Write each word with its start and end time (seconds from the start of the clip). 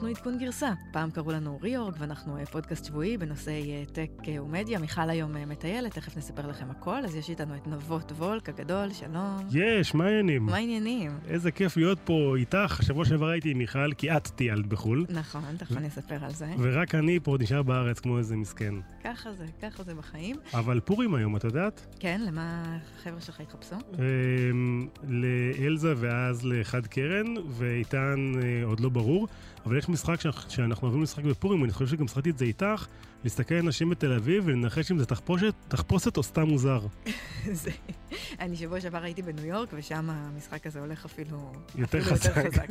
אנחנו 0.00 0.16
עדכון 0.16 0.38
גרסה. 0.38 0.72
פעם 0.90 1.10
קראו 1.10 1.32
לנו 1.32 1.58
ריאורג, 1.62 1.94
ואנחנו 1.98 2.36
אה, 2.36 2.46
פודקאסט 2.46 2.84
שבועי 2.84 3.18
בנושאי 3.18 3.70
אה, 3.70 3.82
טק 3.92 4.10
אה, 4.28 4.42
ומדיה. 4.42 4.78
מיכל 4.78 5.10
היום 5.10 5.32
מטיילת, 5.48 5.94
תכף 5.94 6.16
נספר 6.16 6.46
לכם 6.46 6.70
הכל. 6.70 7.04
אז 7.04 7.16
יש 7.16 7.30
איתנו 7.30 7.54
את 7.54 7.66
נבות 7.66 8.12
וולק 8.12 8.48
הגדול, 8.48 8.92
שלום. 8.92 9.38
יש, 9.52 9.94
מה 9.94 10.04
העניינים? 10.04 10.46
מה 10.46 10.56
העניינים? 10.56 11.10
איזה 11.28 11.50
כיף 11.50 11.76
להיות 11.76 11.98
פה 12.04 12.34
איתך. 12.36 12.80
שבוע 12.82 13.04
שעבר 13.04 13.28
הייתי 13.28 13.50
עם 13.50 13.58
מיכל, 13.58 13.92
כי 13.92 14.16
את 14.16 14.26
טיילת 14.26 14.66
בחו"ל. 14.66 15.06
נכון, 15.08 15.56
תכף 15.58 15.76
אני 15.76 15.88
אספר 15.88 16.24
על 16.24 16.32
זה. 16.32 16.46
ורק 16.58 16.94
אני 16.94 17.20
פה 17.20 17.36
נשאר 17.40 17.62
בארץ 17.62 18.00
כמו 18.00 18.18
איזה 18.18 18.36
מסכן. 18.36 18.74
ככה 19.04 19.32
זה, 19.32 19.46
ככה 19.62 19.82
זה 19.82 19.94
בחיים. 19.94 20.36
אבל 20.54 20.80
פורים 20.80 21.14
היום, 21.14 21.36
את 21.36 21.44
יודעת? 21.44 21.96
כן, 21.98 22.20
למה 22.26 22.76
החבר'ה 22.98 23.20
שלך 23.20 23.40
התחפשו? 23.40 23.76
אמ, 23.98 24.88
לאלזה 25.08 25.94
ואז 25.96 26.44
לחד 26.44 26.86
קרן, 26.86 27.34
ואיתן 27.48 28.32
עוד 28.64 28.80
לא 28.80 28.88
ברור. 28.88 29.28
אבל 29.66 29.78
יש 29.78 29.88
משחק 29.90 30.14
שאנחנו 30.48 30.86
אוהבים 30.86 31.02
לשחק 31.02 31.24
בפורים, 31.24 31.60
ואני 31.60 31.72
חושב 31.72 31.86
שגם 31.86 32.08
שחקתי 32.08 32.30
את 32.30 32.38
זה 32.38 32.44
איתך, 32.44 32.86
להסתכל 33.24 33.54
על 33.54 33.60
אנשים 33.60 33.90
בתל 33.90 34.12
אביב 34.12 34.42
ולנחש 34.46 34.90
אם 34.90 34.98
זה 34.98 35.06
תחפושת, 35.06 35.54
תחפושת 35.68 36.16
או 36.16 36.22
סתם 36.22 36.42
מוזר. 36.42 36.80
זה, 37.52 37.70
אני 38.40 38.56
שבוע 38.56 38.80
שעבר 38.80 39.02
הייתי 39.02 39.22
בניו 39.22 39.46
יורק, 39.46 39.68
ושם 39.72 40.10
המשחק 40.10 40.66
הזה 40.66 40.80
הולך 40.80 41.04
אפילו 41.04 41.52
יותר 41.74 42.00
חזק. 42.00 42.36
יותר 42.36 42.50
חזק. 42.50 42.70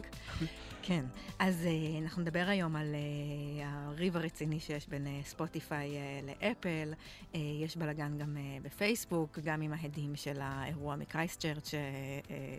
כן, 0.89 1.05
אז 1.39 1.65
uh, 1.65 2.03
אנחנו 2.03 2.21
נדבר 2.21 2.45
היום 2.47 2.75
על 2.75 2.95
uh, 2.95 3.63
הריב 3.65 4.17
הרציני 4.17 4.59
שיש 4.59 4.87
בין 4.87 5.07
ספוטיפיי 5.23 5.91
uh, 5.91 6.25
לאפל. 6.25 6.93
Uh, 7.33 7.37
יש 7.37 7.77
בלאגן 7.77 8.17
גם 8.17 8.37
uh, 8.37 8.63
בפייסבוק, 8.63 9.39
גם 9.43 9.61
עם 9.61 9.73
ההדים 9.73 10.15
של 10.15 10.39
האירוע 10.41 10.95
מקרייסטצ'רץ' 10.95 11.71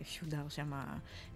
ששודר 0.03 0.49
שם 0.49 0.73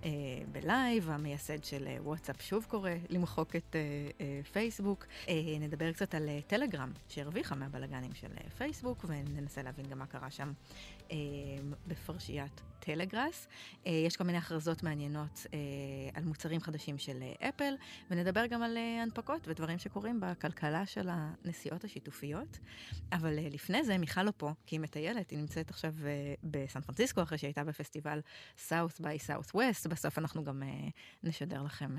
אה, 0.01 0.05
בלייב. 0.51 1.09
המייסד 1.09 1.63
של 1.63 1.87
וואטסאפ 1.99 2.41
שוב 2.41 2.65
קורא 2.69 2.91
למחוק 3.09 3.55
את 3.55 3.75
אה, 3.75 4.19
אה, 4.19 4.47
פייסבוק. 4.53 5.05
אה, 5.25 5.29
נדבר 5.59 5.91
קצת 5.91 6.15
על 6.15 6.29
אה, 6.29 6.49
טלגרם, 6.49 6.91
שהרוויחה 7.09 7.55
מהבלאגנים 7.55 8.13
של 8.13 8.31
אה, 8.35 8.49
פייסבוק, 8.57 9.05
וננסה 9.07 9.63
להבין 9.63 9.85
גם 9.85 9.99
מה 9.99 10.05
קרה 10.05 10.31
שם 10.31 10.53
אה, 11.07 11.11
בפרשיית 11.87 12.61
טלגראס. 12.79 13.47
אה, 13.83 13.89
יש 13.89 14.17
כל 14.17 14.23
מיני 14.23 14.37
הכרזות 14.37 14.83
מעניינות 14.83 15.45
אה, 15.45 15.51
על 16.13 16.23
מוצרים 16.23 16.61
חדשים. 16.61 16.84
חדשים 16.85 16.97
של 16.97 17.21
אה, 17.21 17.49
אפל, 17.49 17.73
ונדבר 18.11 18.45
גם 18.45 18.61
על 18.61 18.77
אה, 18.77 19.01
הנפקות 19.01 19.47
ודברים 19.47 19.79
שקורים 19.79 20.19
בכלכלה 20.19 20.85
של 20.85 21.09
הנסיעות 21.11 21.83
השיתופיות. 21.83 22.59
אבל 23.11 23.39
אה, 23.39 23.47
לפני 23.51 23.83
זה, 23.83 23.97
מיכל 23.97 24.23
לא 24.23 24.31
פה, 24.37 24.51
כי 24.65 24.75
היא 24.75 24.79
מטיילת, 24.79 25.29
היא 25.29 25.39
נמצאת 25.39 25.69
עכשיו 25.69 25.93
בסן 26.43 26.81
פרנסיסקו, 26.81 27.21
אחרי 27.21 27.37
שהייתה 27.37 27.63
בפסטיבל 27.63 28.19
South 28.67 29.01
by 29.01 29.27
Southwest. 29.27 29.89
בסוף 29.89 30.17
אנחנו 30.17 30.43
גם 30.43 30.63
נשדר 31.23 31.63
לכם... 31.63 31.95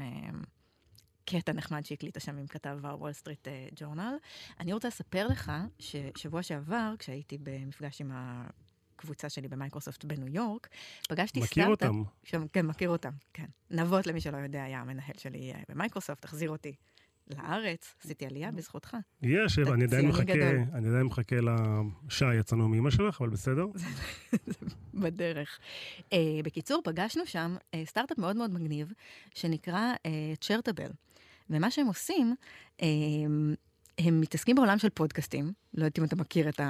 קטע 1.28 1.52
נחמד 1.52 1.84
שהקליטה 1.84 2.20
שם 2.20 2.38
עם 2.38 2.46
כתב 2.46 2.78
הוול 2.82 3.12
סטריט 3.12 3.48
ג'ורנל. 3.76 4.14
אני 4.60 4.72
רוצה 4.72 4.88
לספר 4.88 5.28
לך 5.28 5.52
ששבוע 5.78 6.42
שעבר, 6.42 6.94
כשהייתי 6.98 7.38
במפגש 7.38 8.00
עם 8.00 8.10
הקבוצה 8.96 9.28
שלי 9.28 9.48
במייקרוסופט 9.48 10.04
בניו 10.04 10.28
יורק, 10.28 10.68
פגשתי 11.08 11.40
מכיר 11.40 11.64
סטארט-אפ. 11.64 11.88
מכיר 11.88 12.00
אותם. 12.00 12.10
שם, 12.24 12.48
כן, 12.52 12.66
מכיר 12.66 12.90
אותם, 12.90 13.12
כן. 13.32 13.46
נבות, 13.70 14.06
למי 14.06 14.20
שלא 14.20 14.36
יודע, 14.36 14.62
היה 14.62 14.80
המנהל 14.80 15.14
שלי 15.18 15.52
אה, 15.52 15.60
במייקרוסופט, 15.68 16.24
החזיר 16.24 16.50
אותי 16.50 16.74
לארץ, 17.30 17.94
עשיתי 18.04 18.26
עלייה 18.26 18.50
בזכותך. 18.50 18.96
יש, 19.22 19.58
אני 19.58 19.84
עדיין 19.84 20.08
מחכה, 20.08 20.50
אני 20.72 20.88
עדיין 20.88 21.02
מחכה 21.02 21.36
לשעה 22.06 22.34
יצאנו 22.34 22.68
מאמא 22.68 22.90
שלך, 22.90 23.20
אבל 23.20 23.30
בסדר. 23.30 23.66
בדרך. 25.02 25.58
Uh, 26.00 26.14
בקיצור, 26.44 26.82
פגשנו 26.84 27.26
שם 27.26 27.56
uh, 27.60 27.76
סטארט-אפ 27.84 28.18
מאוד 28.18 28.36
מאוד 28.36 28.50
מגניב, 28.50 28.92
שנקרא 29.34 29.92
צ'רטבל. 30.40 30.90
Uh, 30.90 31.16
ומה 31.50 31.70
שהם 31.70 31.86
עושים, 31.86 32.34
uh, 32.76 32.82
הם 33.98 34.20
מתעסקים 34.20 34.56
בעולם 34.56 34.78
של 34.78 34.88
פודקאסטים, 34.88 35.52
לא 35.74 35.84
יודעת 35.84 35.98
אם 35.98 36.04
אתה 36.04 36.16
מכיר 36.16 36.48
את 36.48 36.60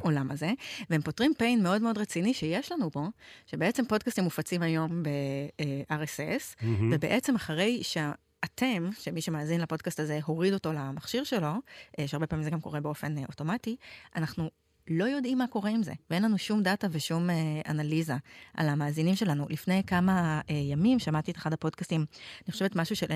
העולם 0.00 0.30
הזה, 0.30 0.52
והם 0.90 1.02
פותרים 1.02 1.32
פיין 1.38 1.62
מאוד 1.62 1.82
מאוד 1.82 1.98
רציני 1.98 2.34
שיש 2.34 2.72
לנו 2.72 2.90
פה, 2.90 3.06
שבעצם 3.46 3.84
פודקאסטים 3.84 4.24
מופצים 4.24 4.62
היום 4.62 5.02
ב-RSS, 5.02 6.54
mm-hmm. 6.54 6.64
ובעצם 6.90 7.34
אחרי 7.34 7.78
שה... 7.82 8.12
אתם, 8.44 8.88
שמי 8.98 9.20
שמאזין 9.20 9.60
לפודקאסט 9.60 10.00
הזה 10.00 10.18
הוריד 10.24 10.54
אותו 10.54 10.72
למכשיר 10.72 11.24
שלו, 11.24 11.52
אה, 11.98 12.08
שהרבה 12.08 12.26
פעמים 12.26 12.44
זה 12.44 12.50
גם 12.50 12.60
קורה 12.60 12.80
באופן 12.80 13.18
אה, 13.18 13.24
אוטומטי, 13.28 13.76
אנחנו 14.16 14.50
לא 14.88 15.04
יודעים 15.04 15.38
מה 15.38 15.46
קורה 15.46 15.70
עם 15.70 15.82
זה, 15.82 15.92
ואין 16.10 16.22
לנו 16.22 16.38
שום 16.38 16.62
דאטה 16.62 16.86
ושום 16.90 17.30
אה, 17.30 17.36
אנליזה 17.68 18.14
על 18.54 18.68
המאזינים 18.68 19.16
שלנו. 19.16 19.46
לפני 19.50 19.82
כמה 19.86 20.40
אה, 20.50 20.54
ימים 20.54 20.98
שמעתי 20.98 21.30
את 21.30 21.36
אחד 21.36 21.52
הפודקאסטים, 21.52 22.04
אני 22.46 22.52
חושבת 22.52 22.76
משהו 22.76 22.96
של, 22.96 23.06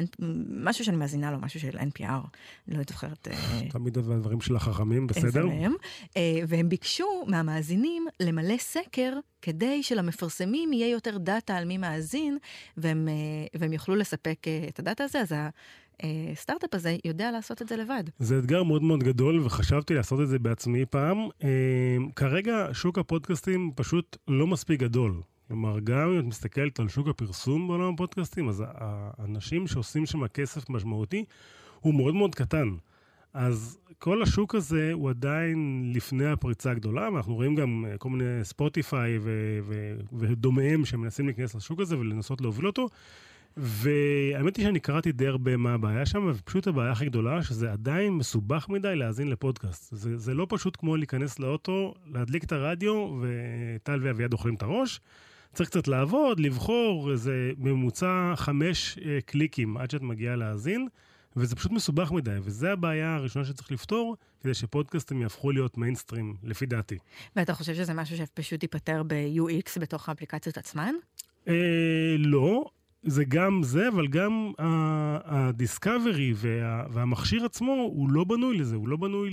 משהו 0.49 0.85
שאני 0.85 0.97
מאזינה 0.97 1.31
לו, 1.31 1.39
משהו 1.41 1.61
של 1.61 1.79
NPR, 1.79 2.27
לא 2.69 2.83
זוכרת. 2.89 3.29
אה, 3.29 3.61
תמיד 3.71 3.99
הדברים 3.99 4.41
של 4.41 4.57
החכמים, 4.57 5.07
בסדר? 5.07 5.47
אה, 6.17 6.41
והם 6.49 6.69
ביקשו 6.69 7.25
מהמאזינים 7.27 8.07
למלא 8.21 8.57
סקר 8.59 9.13
כדי 9.45 9.83
שלמפרסמים 9.83 10.73
יהיה 10.73 10.91
יותר 10.91 11.19
דאטה 11.19 11.57
על 11.57 11.65
מי 11.65 11.79
מאזין, 11.79 12.39
והם, 12.77 13.09
אה, 13.09 13.15
והם 13.61 13.73
יוכלו 13.73 13.95
לספק 13.95 14.49
אה, 14.49 14.67
את 14.69 14.79
הדאטה 14.79 15.05
הזה, 15.05 15.21
אז 15.21 15.35
הסטארט-אפ 16.33 16.75
הזה 16.75 16.97
יודע 17.05 17.31
לעשות 17.31 17.63
את 17.63 17.69
זה 17.69 17.77
לבד. 17.77 18.05
זה 18.19 18.39
אתגר 18.39 18.63
מאוד 18.63 18.83
מאוד 18.83 19.03
גדול, 19.03 19.41
וחשבתי 19.41 19.95
לעשות 19.95 20.21
את 20.21 20.29
זה 20.29 20.39
בעצמי 20.39 20.87
פעם. 20.87 21.19
אה, 21.45 21.97
כרגע 22.17 22.69
שוק 22.73 22.99
הפודקאסטים 22.99 23.71
פשוט 23.77 24.17
לא 24.29 24.47
מספיק 24.47 24.81
גדול. 24.81 25.21
כלומר, 25.49 25.81
גם 25.81 26.09
אם 26.09 26.19
את 26.19 26.25
מסתכלת 26.25 26.81
על 26.81 26.89
שוק 26.89 27.09
הפרסום 27.09 27.69
בעולם 27.69 27.95
הפודקאסטים, 27.95 28.49
אז 28.49 28.63
האנשים 28.67 29.67
שעושים 29.67 30.07
שם 30.07 30.27
כסף 30.27 30.71
משמעותי 30.71 31.25
הוא 31.81 31.95
מאוד 31.95 32.15
מאוד 32.15 32.35
קטן. 32.35 32.69
אז 33.35 33.79
כל 33.99 34.23
השוק 34.23 34.55
הזה 34.55 34.91
הוא 34.93 35.11
עדיין 35.11 35.91
לפני 35.95 36.27
הפריצה 36.27 36.71
הגדולה, 36.71 37.09
ואנחנו 37.13 37.35
רואים 37.35 37.55
גם 37.55 37.85
כל 37.99 38.09
מיני 38.09 38.45
ספוטיפיי 38.45 39.19
ודומיהם 40.13 40.85
שמנסים 40.85 41.27
להיכנס 41.27 41.55
לשוק 41.55 41.81
הזה 41.81 41.99
ולנסות 41.99 42.41
להוביל 42.41 42.67
אותו. 42.67 42.89
והאמת 43.57 44.57
היא 44.57 44.67
שאני 44.67 44.81
קראתי 44.81 45.13
די 45.13 45.27
הרבה 45.27 45.57
מה 45.57 45.75
הבעיה 45.75 46.07
שם, 46.07 46.31
ופשוט 46.35 46.67
הבעיה 46.67 46.93
הכי 46.93 47.05
גדולה, 47.05 47.43
שזה 47.43 47.73
עדיין 47.73 48.13
מסובך 48.13 48.69
מדי 48.69 48.97
להאזין 48.97 49.29
לפודקאסט. 49.29 49.95
זה, 49.95 50.19
זה 50.19 50.35
לא 50.35 50.47
פשוט 50.49 50.77
כמו 50.77 50.97
להיכנס 50.97 51.39
לאוטו, 51.39 51.95
להדליק 52.13 52.45
את 52.45 52.53
הרדיו, 52.53 53.21
וטל 53.21 54.01
ואביעד 54.03 54.33
אוכלים 54.33 54.55
את 54.55 54.63
הראש. 54.63 55.01
צריך 55.53 55.69
קצת 55.69 55.89
לעבוד, 55.89 56.41
לבחור 56.41 57.13
איזה 57.13 57.53
ממוצע 57.59 58.33
חמש 58.37 58.99
אה, 59.05 59.19
קליקים 59.27 59.77
עד 59.77 59.91
שאת 59.91 60.03
מגיעה 60.03 60.37
להאזין, 60.37 60.89
וזה 61.37 61.57
פשוט 61.57 61.73
מסובך 61.73 62.13
מדי, 62.13 62.37
וזו 62.43 62.67
הבעיה 62.67 63.15
הראשונה 63.15 63.45
שצריך 63.45 63.73
לפתור, 63.73 64.17
כדי 64.41 64.55
שפודקאסטים 64.55 65.23
יהפכו 65.23 65.51
להיות 65.51 65.79
מיינסטרים, 65.79 66.35
לפי 66.43 66.67
דעתי. 66.67 66.99
ואתה 67.37 67.55
חושב 67.55 67.75
שזה 67.75 67.95
משהו 67.95 68.17
שפשוט 68.17 68.63
ייפתר 68.63 69.03
ב-UX 69.07 69.81
בתוך 69.81 70.09
האפליקציות 70.09 70.59
עצמן? 70.59 70.95
אה, 71.49 72.17
לא, 72.19 72.65
זה 73.07 73.25
גם 73.29 73.63
זה, 73.63 73.89
אבל 73.89 74.07
גם 74.07 74.53
הדיסקאברי 75.25 76.33
וה, 76.37 76.85
והמכשיר 76.91 77.45
עצמו, 77.45 77.73
הוא 77.73 78.11
לא 78.11 78.25
בנוי 78.25 78.59
לזה, 78.59 78.77
הוא 78.77 78.89
לא 78.89 78.97
בנוי 78.97 79.31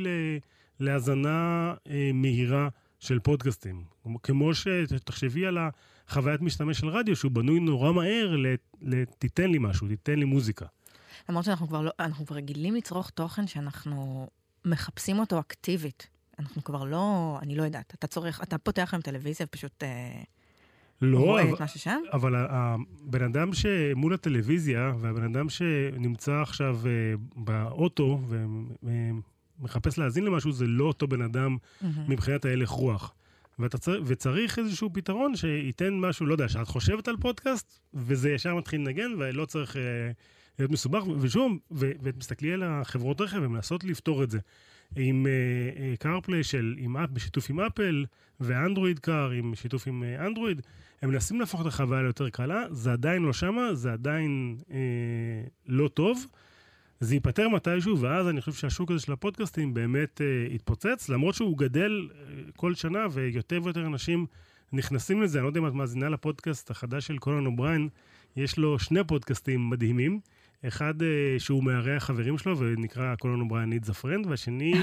להאזנה 0.79 1.73
אה, 1.89 2.11
מהירה 2.13 2.69
של 2.99 3.19
פודקאסטים. 3.19 3.83
כמו 4.23 4.53
שתחשבי 4.53 5.45
על 5.45 5.57
החוויית 6.07 6.41
משתמש 6.41 6.77
של 6.77 6.87
רדיו, 6.87 7.15
שהוא 7.15 7.31
בנוי 7.31 7.59
נורא 7.59 7.91
מהר 7.91 8.35
לתיתן 8.81 9.49
לי 9.49 9.57
משהו, 9.59 9.87
תיתן 9.87 10.19
לי 10.19 10.25
מוזיקה. 10.25 10.65
למרות 11.29 11.45
שאנחנו 11.45 11.67
כבר, 11.67 11.81
לא, 11.81 11.91
כבר 12.25 12.35
רגילים 12.35 12.75
לצרוך 12.75 13.09
תוכן 13.09 13.47
שאנחנו 13.47 14.27
מחפשים 14.65 15.19
אותו 15.19 15.39
אקטיבית. 15.39 16.07
אנחנו 16.39 16.63
כבר 16.63 16.83
לא, 16.83 17.37
אני 17.41 17.55
לא 17.55 17.63
יודעת, 17.63 17.93
אתה 17.95 18.07
צורך, 18.07 18.41
אתה 18.43 18.57
פותח 18.57 18.93
היום 18.93 19.01
טלוויזיה 19.01 19.45
ופשוט... 19.49 19.83
אה, 19.83 20.21
לא, 21.01 21.39
אבל, 22.13 22.35
אבל 22.35 22.35
הבן 22.35 23.23
אדם 23.23 23.53
שמול 23.53 24.13
הטלוויזיה, 24.13 24.93
והבן 24.99 25.23
אדם 25.23 25.49
שנמצא 25.49 26.33
עכשיו 26.41 26.79
אה, 26.85 26.91
באוטו 27.35 28.21
ומחפש 29.59 29.97
להאזין 29.97 30.23
למשהו, 30.23 30.51
זה 30.51 30.67
לא 30.67 30.83
אותו 30.83 31.07
בן 31.07 31.21
אדם 31.21 31.57
mm-hmm. 31.57 31.85
מבחינת 32.07 32.45
ההלך 32.45 32.69
רוח. 32.69 33.13
ואתה 33.59 33.77
צר, 33.77 34.01
וצריך 34.05 34.59
איזשהו 34.59 34.93
פתרון 34.93 35.35
שייתן 35.35 35.93
משהו, 35.93 36.25
לא 36.25 36.33
יודע, 36.33 36.49
שאת 36.49 36.67
חושבת 36.67 37.07
על 37.07 37.17
פודקאסט, 37.17 37.79
וזה 37.93 38.31
ישר 38.31 38.55
מתחיל 38.55 38.81
לנגן, 38.81 39.11
ולא 39.19 39.45
צריך 39.45 39.77
אה, 39.77 39.81
להיות 40.59 40.71
מסובך. 40.71 41.03
ושוב, 41.19 41.51
ותסתכלי 41.71 42.53
על 42.53 42.63
החברות 42.63 43.21
רכב, 43.21 43.37
הן 43.37 43.51
מנסות 43.51 43.83
לפתור 43.83 44.23
את 44.23 44.31
זה. 44.31 44.39
עם 44.95 45.27
קארפליי 45.99 46.41
uh, 46.41 46.43
של, 46.43 46.75
עם 46.77 46.95
בשיתוף 47.13 47.49
עם 47.49 47.59
אפל, 47.59 48.05
ואנדרואיד 48.39 48.99
קאר 48.99 49.31
עם 49.31 49.55
שיתוף 49.55 49.87
עם 49.87 50.03
אנדרואיד. 50.19 50.59
Uh, 50.59 50.63
הם 51.01 51.09
מנסים 51.09 51.39
להפוך 51.39 51.61
את 51.61 51.65
החוויה 51.65 52.01
ליותר 52.01 52.29
קלה, 52.29 52.65
זה 52.71 52.91
עדיין 52.91 53.23
לא 53.23 53.33
שמה, 53.33 53.73
זה 53.73 53.93
עדיין 53.93 54.57
אה, 54.71 54.77
לא 55.67 55.87
טוב. 55.87 56.25
זה 56.99 57.15
ייפתר 57.15 57.49
מתישהו, 57.49 57.99
ואז 57.99 58.27
אני 58.27 58.41
חושב 58.41 58.53
שהשוק 58.53 58.91
הזה 58.91 58.99
של 58.99 59.11
הפודקאסטים 59.11 59.73
באמת 59.73 60.21
אה, 60.21 60.53
יתפוצץ, 60.55 61.09
למרות 61.09 61.35
שהוא 61.35 61.57
גדל 61.57 62.09
אה, 62.11 62.21
כל 62.55 62.75
שנה, 62.75 63.07
ויותר 63.11 63.59
ויותר 63.63 63.85
אנשים 63.85 64.25
נכנסים 64.73 65.21
לזה. 65.21 65.39
אני 65.39 65.43
לא 65.43 65.49
יודע 65.49 65.59
אם 65.59 65.67
את 65.67 65.73
מאזינה 65.73 66.09
לפודקאסט 66.09 66.71
החדש 66.71 67.07
של 67.07 67.17
קונן 67.17 67.45
אובריין, 67.45 67.89
יש 68.35 68.57
לו 68.57 68.79
שני 68.79 69.03
פודקאסטים 69.03 69.69
מדהימים. 69.69 70.19
אחד 70.67 70.93
שהוא 71.37 71.63
מארח 71.63 72.03
חברים 72.03 72.37
שלו 72.37 72.57
ונקרא 72.57 73.15
קונן 73.15 73.41
אובריין 73.41 73.73
needs 73.73 73.89
a 73.89 74.03
friend, 74.03 74.27
והשני 74.29 74.73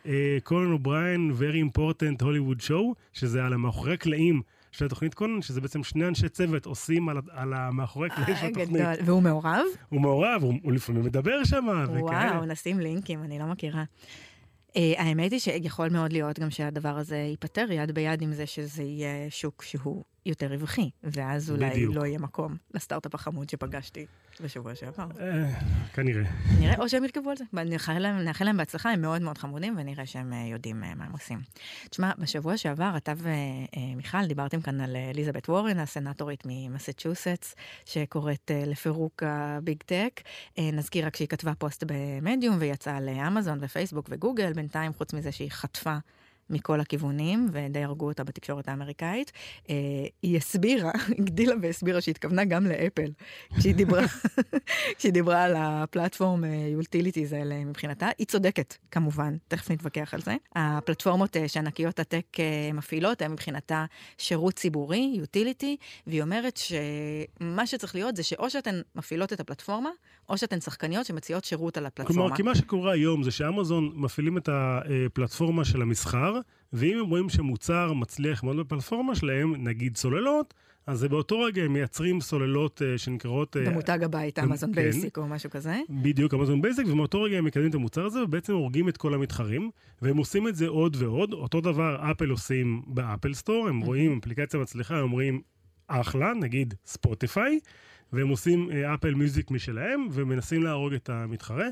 קונן 0.44 0.72
אובריין 0.72 1.32
very 1.38 1.76
important 1.76 2.22
Hollywood 2.22 2.62
show, 2.68 2.94
שזה 3.12 3.44
על 3.44 3.52
המאחורי 3.52 3.94
הקלעים. 3.94 4.42
של 4.72 4.84
התוכנית 4.84 5.14
קונן, 5.14 5.42
שזה 5.42 5.60
בעצם 5.60 5.84
שני 5.84 6.08
אנשי 6.08 6.28
צוות 6.28 6.66
עושים 6.66 7.08
על, 7.08 7.18
על 7.30 7.52
המאחורי 7.52 8.08
הקלעים 8.08 8.36
של 8.36 8.46
התוכנית. 8.46 8.82
גדול. 8.82 8.94
והוא 9.04 9.22
מעורב? 9.22 9.64
הוא 9.88 10.00
מעורב, 10.00 10.42
הוא, 10.42 10.54
הוא 10.62 10.72
לפעמים 10.72 11.04
מדבר 11.04 11.44
שם, 11.44 11.66
וכאלה. 11.84 12.02
וואו, 12.02 12.44
נשים 12.44 12.80
לינקים, 12.80 13.22
אני 13.22 13.38
לא 13.38 13.46
מכירה. 13.46 13.84
Uh, 14.68 14.78
האמת 14.96 15.32
היא 15.32 15.40
שיכול 15.40 15.88
מאוד 15.88 16.12
להיות 16.12 16.38
גם 16.38 16.50
שהדבר 16.50 16.98
הזה 16.98 17.16
ייפתר 17.16 17.66
יד 17.70 17.92
ביד 17.92 18.22
עם 18.22 18.32
זה 18.32 18.46
שזה 18.46 18.82
יהיה 18.82 19.30
שוק 19.30 19.62
שהוא 19.62 20.04
יותר 20.26 20.46
רווחי, 20.46 20.90
ואז 21.02 21.50
אולי 21.50 21.70
בדיוק. 21.70 21.94
לא 21.94 22.06
יהיה 22.06 22.18
מקום 22.18 22.56
לסטארט-אפ 22.74 23.14
החמוד 23.14 23.50
שפגשתי 23.50 24.06
בשבוע 24.40 24.74
שעבר. 24.74 25.06
אה, 25.20 25.50
כנראה. 25.94 26.22
נראה, 26.60 26.74
או 26.78 26.88
שהם 26.88 27.04
ירכבו 27.04 27.30
על 27.30 27.36
זה. 27.36 27.44
נאחל 27.52 27.98
להם, 27.98 28.18
נאחל 28.18 28.44
להם 28.44 28.56
בהצלחה, 28.56 28.90
הם 28.90 29.00
מאוד 29.00 29.22
מאוד 29.22 29.38
חמודים, 29.38 29.74
ונראה 29.78 30.06
שהם 30.06 30.32
אה, 30.32 30.46
יודעים 30.52 30.80
מה 30.80 31.04
הם 31.04 31.12
עושים. 31.12 31.38
תשמע, 31.90 32.12
בשבוע 32.18 32.56
שעבר 32.56 32.92
אתה 32.96 33.12
ומיכל 33.16 34.26
דיברתם 34.26 34.60
כאן 34.60 34.80
על 34.80 34.96
אליזבת 34.96 35.48
וורן, 35.48 35.78
הסנטורית 35.78 36.42
ממסצ'וסטס, 36.46 37.54
שקוראת 37.84 38.50
לפירוק 38.66 39.22
ה-big 39.26 39.82
tech. 39.86 40.20
נזכיר 40.58 41.06
רק 41.06 41.16
שהיא 41.16 41.28
כתבה 41.28 41.54
פוסט 41.54 41.84
במדיום 41.86 42.56
ויצאה 42.58 43.00
לאמזון 43.00 43.58
ופייסבוק 43.60 44.06
וגוגל, 44.10 44.52
בינתיים, 44.52 44.92
חוץ 44.92 45.12
מזה 45.12 45.32
שהיא 45.32 45.50
חטפה 45.50 45.96
מכל 46.50 46.80
הכיוונים, 46.80 47.48
ודי 47.52 47.84
הרגו 47.84 48.06
אותה 48.06 48.24
בתקשורת 48.24 48.68
האמריקאית. 48.68 49.32
אה, 49.70 49.74
היא 50.22 50.36
הסבירה, 50.36 50.92
הגדילה 51.18 51.54
והסבירה 51.62 52.00
שהיא 52.00 52.12
התכוונה 52.12 52.44
גם 52.44 52.66
לאפל, 52.66 53.10
כשהיא 53.58 53.74
דיברה, 53.74 54.02
כשהיא 54.98 55.12
דיברה 55.12 55.44
על 55.44 55.54
הפלטפורם 55.56 56.44
אה, 56.44 57.38
האלה 57.38 57.64
מבחינתה. 57.64 58.08
היא 58.18 58.26
צודקת, 58.26 58.74
כמובן, 58.90 59.36
תכף 59.48 59.70
נתווכח 59.70 60.14
על 60.14 60.20
זה. 60.20 60.36
הפלטפורמות 60.54 61.36
אה, 61.36 61.48
שענקיות 61.48 61.98
הטק 61.98 62.26
מפעילות 62.74 63.22
הן 63.22 63.32
מבחינתה 63.32 63.84
שירות 64.18 64.54
ציבורי, 64.54 65.14
יוטיליטי, 65.18 65.76
והיא 66.06 66.22
אומרת 66.22 66.56
שמה 66.56 67.66
שצריך 67.66 67.94
להיות 67.94 68.16
זה 68.16 68.22
שאו 68.22 68.50
שאתן 68.50 68.80
מפעילות 68.94 69.32
את 69.32 69.40
הפלטפורמה, 69.40 69.90
או 70.28 70.38
שאתן 70.38 70.60
שחקניות 70.60 71.06
שמציעות 71.06 71.44
שירות 71.44 71.76
על 71.76 71.86
הפלטפורמה. 71.86 72.22
כלומר, 72.22 72.36
כי 72.36 72.42
מה 72.42 72.54
שקורה 72.54 72.92
היום 72.92 73.22
זה 73.22 73.30
שאמזון 73.30 73.92
מפעילים 73.94 74.38
את 74.38 74.48
הפלטפורמה 74.52 75.64
של 75.64 75.82
המסחר, 75.82 76.34
ואם 76.72 76.98
הם 76.98 77.06
רואים 77.06 77.28
שמוצר 77.28 77.92
מצליח 77.92 78.44
מאוד 78.44 78.56
בפלטפורמה 78.56 79.14
שלהם, 79.14 79.54
נגיד 79.68 79.96
סוללות, 79.96 80.54
אז 80.86 81.04
באותו 81.04 81.40
רגע 81.40 81.62
הם 81.62 81.72
מייצרים 81.72 82.20
סוללות 82.20 82.82
uh, 82.82 82.98
שנקראות... 82.98 83.56
Uh, 83.56 83.70
במותג 83.70 84.04
הבית, 84.04 84.38
אמזון 84.38 84.74
כן, 84.74 84.82
Basic 84.82 85.18
או 85.18 85.26
משהו 85.26 85.50
כזה. 85.50 85.80
בדיוק, 85.90 86.34
אמזון 86.34 86.62
Basic, 86.62 86.86
ומאותו 86.86 87.22
רגע 87.22 87.38
הם 87.38 87.44
מקדמים 87.44 87.70
את 87.70 87.74
המוצר 87.74 88.06
הזה, 88.06 88.22
ובעצם 88.22 88.52
הורגים 88.52 88.88
את 88.88 88.96
כל 88.96 89.14
המתחרים, 89.14 89.70
והם 90.02 90.16
עושים 90.16 90.48
את 90.48 90.56
זה 90.56 90.68
עוד 90.68 90.96
ועוד. 91.00 91.32
אותו 91.32 91.60
דבר 91.60 92.10
אפל 92.10 92.30
עושים 92.30 92.82
באפל 92.86 93.34
סטור, 93.34 93.68
הם 93.68 93.80
רואים 93.80 94.18
אפליקציה 94.18 94.60
מצליחה, 94.60 94.96
הם 94.96 95.02
אומרים, 95.02 95.40
אחלה, 95.88 96.32
נגיד 96.34 96.74
ספוטיפיי, 96.86 97.58
והם 98.12 98.28
עושים 98.28 98.70
אפל 98.70 99.12
uh, 99.12 99.16
מיוזיק 99.16 99.50
משלהם, 99.50 100.08
ומנסים 100.12 100.62
להרוג 100.62 100.92
את 100.92 101.08
המתחרה. 101.08 101.68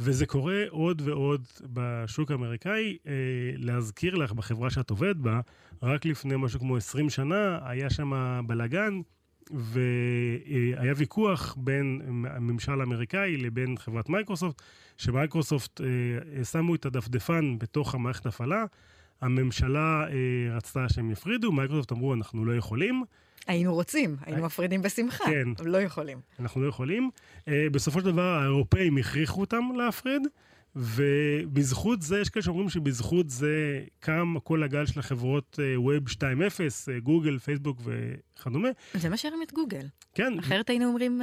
וזה 0.00 0.26
קורה 0.26 0.62
עוד 0.68 1.02
ועוד 1.04 1.46
בשוק 1.62 2.30
האמריקאי. 2.30 2.96
אה, 3.06 3.12
להזכיר 3.56 4.14
לך, 4.14 4.32
בחברה 4.32 4.70
שאת 4.70 4.90
עובדת 4.90 5.16
בה, 5.16 5.40
רק 5.82 6.04
לפני 6.04 6.34
משהו 6.38 6.60
כמו 6.60 6.76
20 6.76 7.10
שנה, 7.10 7.58
היה 7.62 7.90
שם 7.90 8.40
בלאגן, 8.46 9.00
והיה 9.50 10.92
ויכוח 10.96 11.56
בין 11.58 12.00
הממשל 12.30 12.80
האמריקאי 12.80 13.36
לבין 13.36 13.74
חברת 13.78 14.08
מייקרוסופט, 14.08 14.62
שמייקרוסופט 14.96 15.80
אה, 15.80 16.44
שמו 16.44 16.74
את 16.74 16.86
הדפדפן 16.86 17.58
בתוך 17.58 17.94
המערכת 17.94 18.26
הפעלה. 18.26 18.64
הממשלה 19.20 20.06
אה, 20.08 20.56
רצתה 20.56 20.88
שהם 20.88 21.10
יפרידו, 21.10 21.52
מייקרוסופט 21.52 21.92
אמרו, 21.92 22.14
אנחנו 22.14 22.44
לא 22.44 22.56
יכולים. 22.56 23.04
היינו 23.46 23.74
רוצים, 23.74 24.16
היינו 24.22 24.42
מפרידים 24.42 24.82
בשמחה, 24.82 25.24
כן. 25.24 25.48
אבל 25.58 25.68
לא 25.68 25.78
יכולים. 25.78 26.18
אנחנו 26.40 26.62
לא 26.62 26.68
יכולים. 26.68 27.10
Uh, 27.38 27.50
בסופו 27.72 28.00
של 28.00 28.06
דבר 28.06 28.22
האירופאים 28.22 28.98
הכריחו 28.98 29.40
אותם 29.40 29.64
להפריד, 29.76 30.22
ובזכות 30.76 32.02
זה, 32.02 32.20
יש 32.20 32.28
כאלה 32.28 32.42
שאומרים 32.42 32.68
שבזכות 32.68 33.30
זה 33.30 33.84
קם 34.00 34.34
כל 34.44 34.62
הגל 34.62 34.86
של 34.86 35.00
החברות 35.00 35.58
web 35.76 36.08
2.0, 36.08 36.20
גוגל, 37.02 37.38
פייסבוק 37.38 37.80
וכדומה. 37.84 38.68
זה 38.94 39.08
מה 39.08 39.16
שהרים 39.16 39.42
את 39.42 39.52
גוגל. 39.52 39.86
כן. 40.14 40.38
אחרת 40.38 40.70
היינו 40.70 40.86
אומרים, 40.86 41.20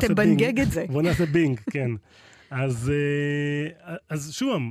תבנגג 0.00 0.60
את 0.60 0.70
זה. 0.70 0.84
בוא 0.92 1.02
נעשה 1.02 1.26
בינג, 1.26 1.60
כן. 1.70 1.90
אז, 2.50 2.92
אז 4.08 4.32
שוב, 4.32 4.62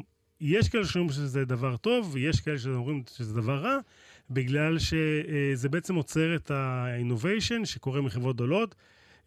יש 0.42 0.70
כאלה 0.70 0.86
שאומרים 0.86 1.12
שזה 1.14 1.46
דבר 1.46 1.78
טוב, 1.78 2.10
ויש 2.14 2.42
כאלה 2.42 2.58
שאומרים 2.58 3.04
שזה 3.16 3.34
דבר 3.34 3.58
רע. 3.58 3.78
בגלל 4.30 4.78
שזה 4.80 5.70
בעצם 5.70 5.96
עוצר 5.96 6.36
את 6.36 6.52
ה-innovation 6.52 7.66
שקורה 7.66 8.02
מחברות 8.02 8.36
גדולות. 8.36 8.76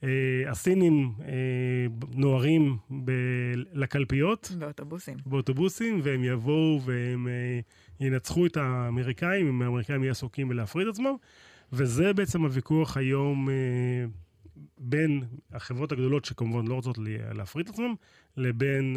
אה, 0.05 0.51
הסינים 0.51 1.13
אה, 1.21 1.87
נוהרים 2.15 2.77
לקלפיות. 3.73 4.53
באוטובוסים. 4.59 5.17
באוטובוסים, 5.27 6.01
והם 6.03 6.25
יבואו 6.25 6.81
והם 6.85 7.29
אה, 7.29 7.61
ינצחו 8.01 8.47
את 8.47 8.57
האמריקאים, 8.57 9.49
אם 9.49 9.63
האמריקאים 9.63 10.03
יהיו 10.03 10.11
עסוקים 10.11 10.49
בלהפריד 10.49 10.89
עצמם. 10.89 11.15
וזה 11.73 12.13
בעצם 12.13 12.43
הוויכוח 12.43 12.97
היום 12.97 13.49
בין 14.79 15.23
החברות 15.53 15.93
הגדולות, 15.93 16.25
שכמובן 16.25 16.67
לא 16.69 16.75
רוצות 16.75 16.99
להפריד 17.35 17.69
עצמם, 17.69 17.95
לבין 18.37 18.97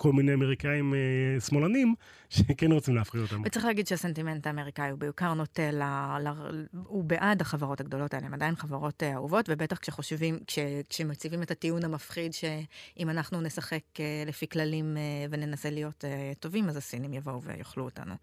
כל 0.00 0.12
מיני 0.12 0.34
אמריקאים 0.34 0.94
אה, 0.94 1.40
שמאלנים 1.40 1.94
שכן 2.28 2.72
רוצים 2.72 2.94
להפחיד 2.96 3.20
אותם. 3.20 3.42
וצריך 3.44 3.64
להגיד 3.64 3.86
שהסנטימנט 3.86 4.46
האמריקאי 4.46 4.90
הוא 4.90 4.98
בעיקר 4.98 5.34
נוטה, 5.34 5.70
ל, 5.70 5.82
ל, 6.22 6.28
הוא 6.86 7.04
בעד 7.04 7.40
החברות 7.40 7.80
הגדולות 7.80 8.14
האלה, 8.14 8.26
הן 8.26 8.34
עדיין 8.34 8.56
חברות 8.56 9.02
אה, 9.02 9.14
אהובות, 9.14 9.48
ובטח 9.48 9.78
כשחושבים, 9.78 10.38
כש, 10.46 10.58
כשמציבים 10.88 11.42
את 11.42 11.50
הטיעון 11.50 11.84
המפחיד 11.84 12.32
שאם 12.32 13.10
אנחנו 13.10 13.40
נשחק 13.40 13.82
אה, 14.00 14.24
לפי 14.26 14.48
כללים 14.48 14.96
אה, 14.96 15.02
וננסה 15.30 15.70
להיות 15.70 16.04
אה, 16.04 16.32
טובים, 16.40 16.68
אז 16.68 16.76
הסינים 16.76 17.14
יבואו 17.14 17.42
ויאכלו 17.42 17.84
אותנו. 17.84 18.14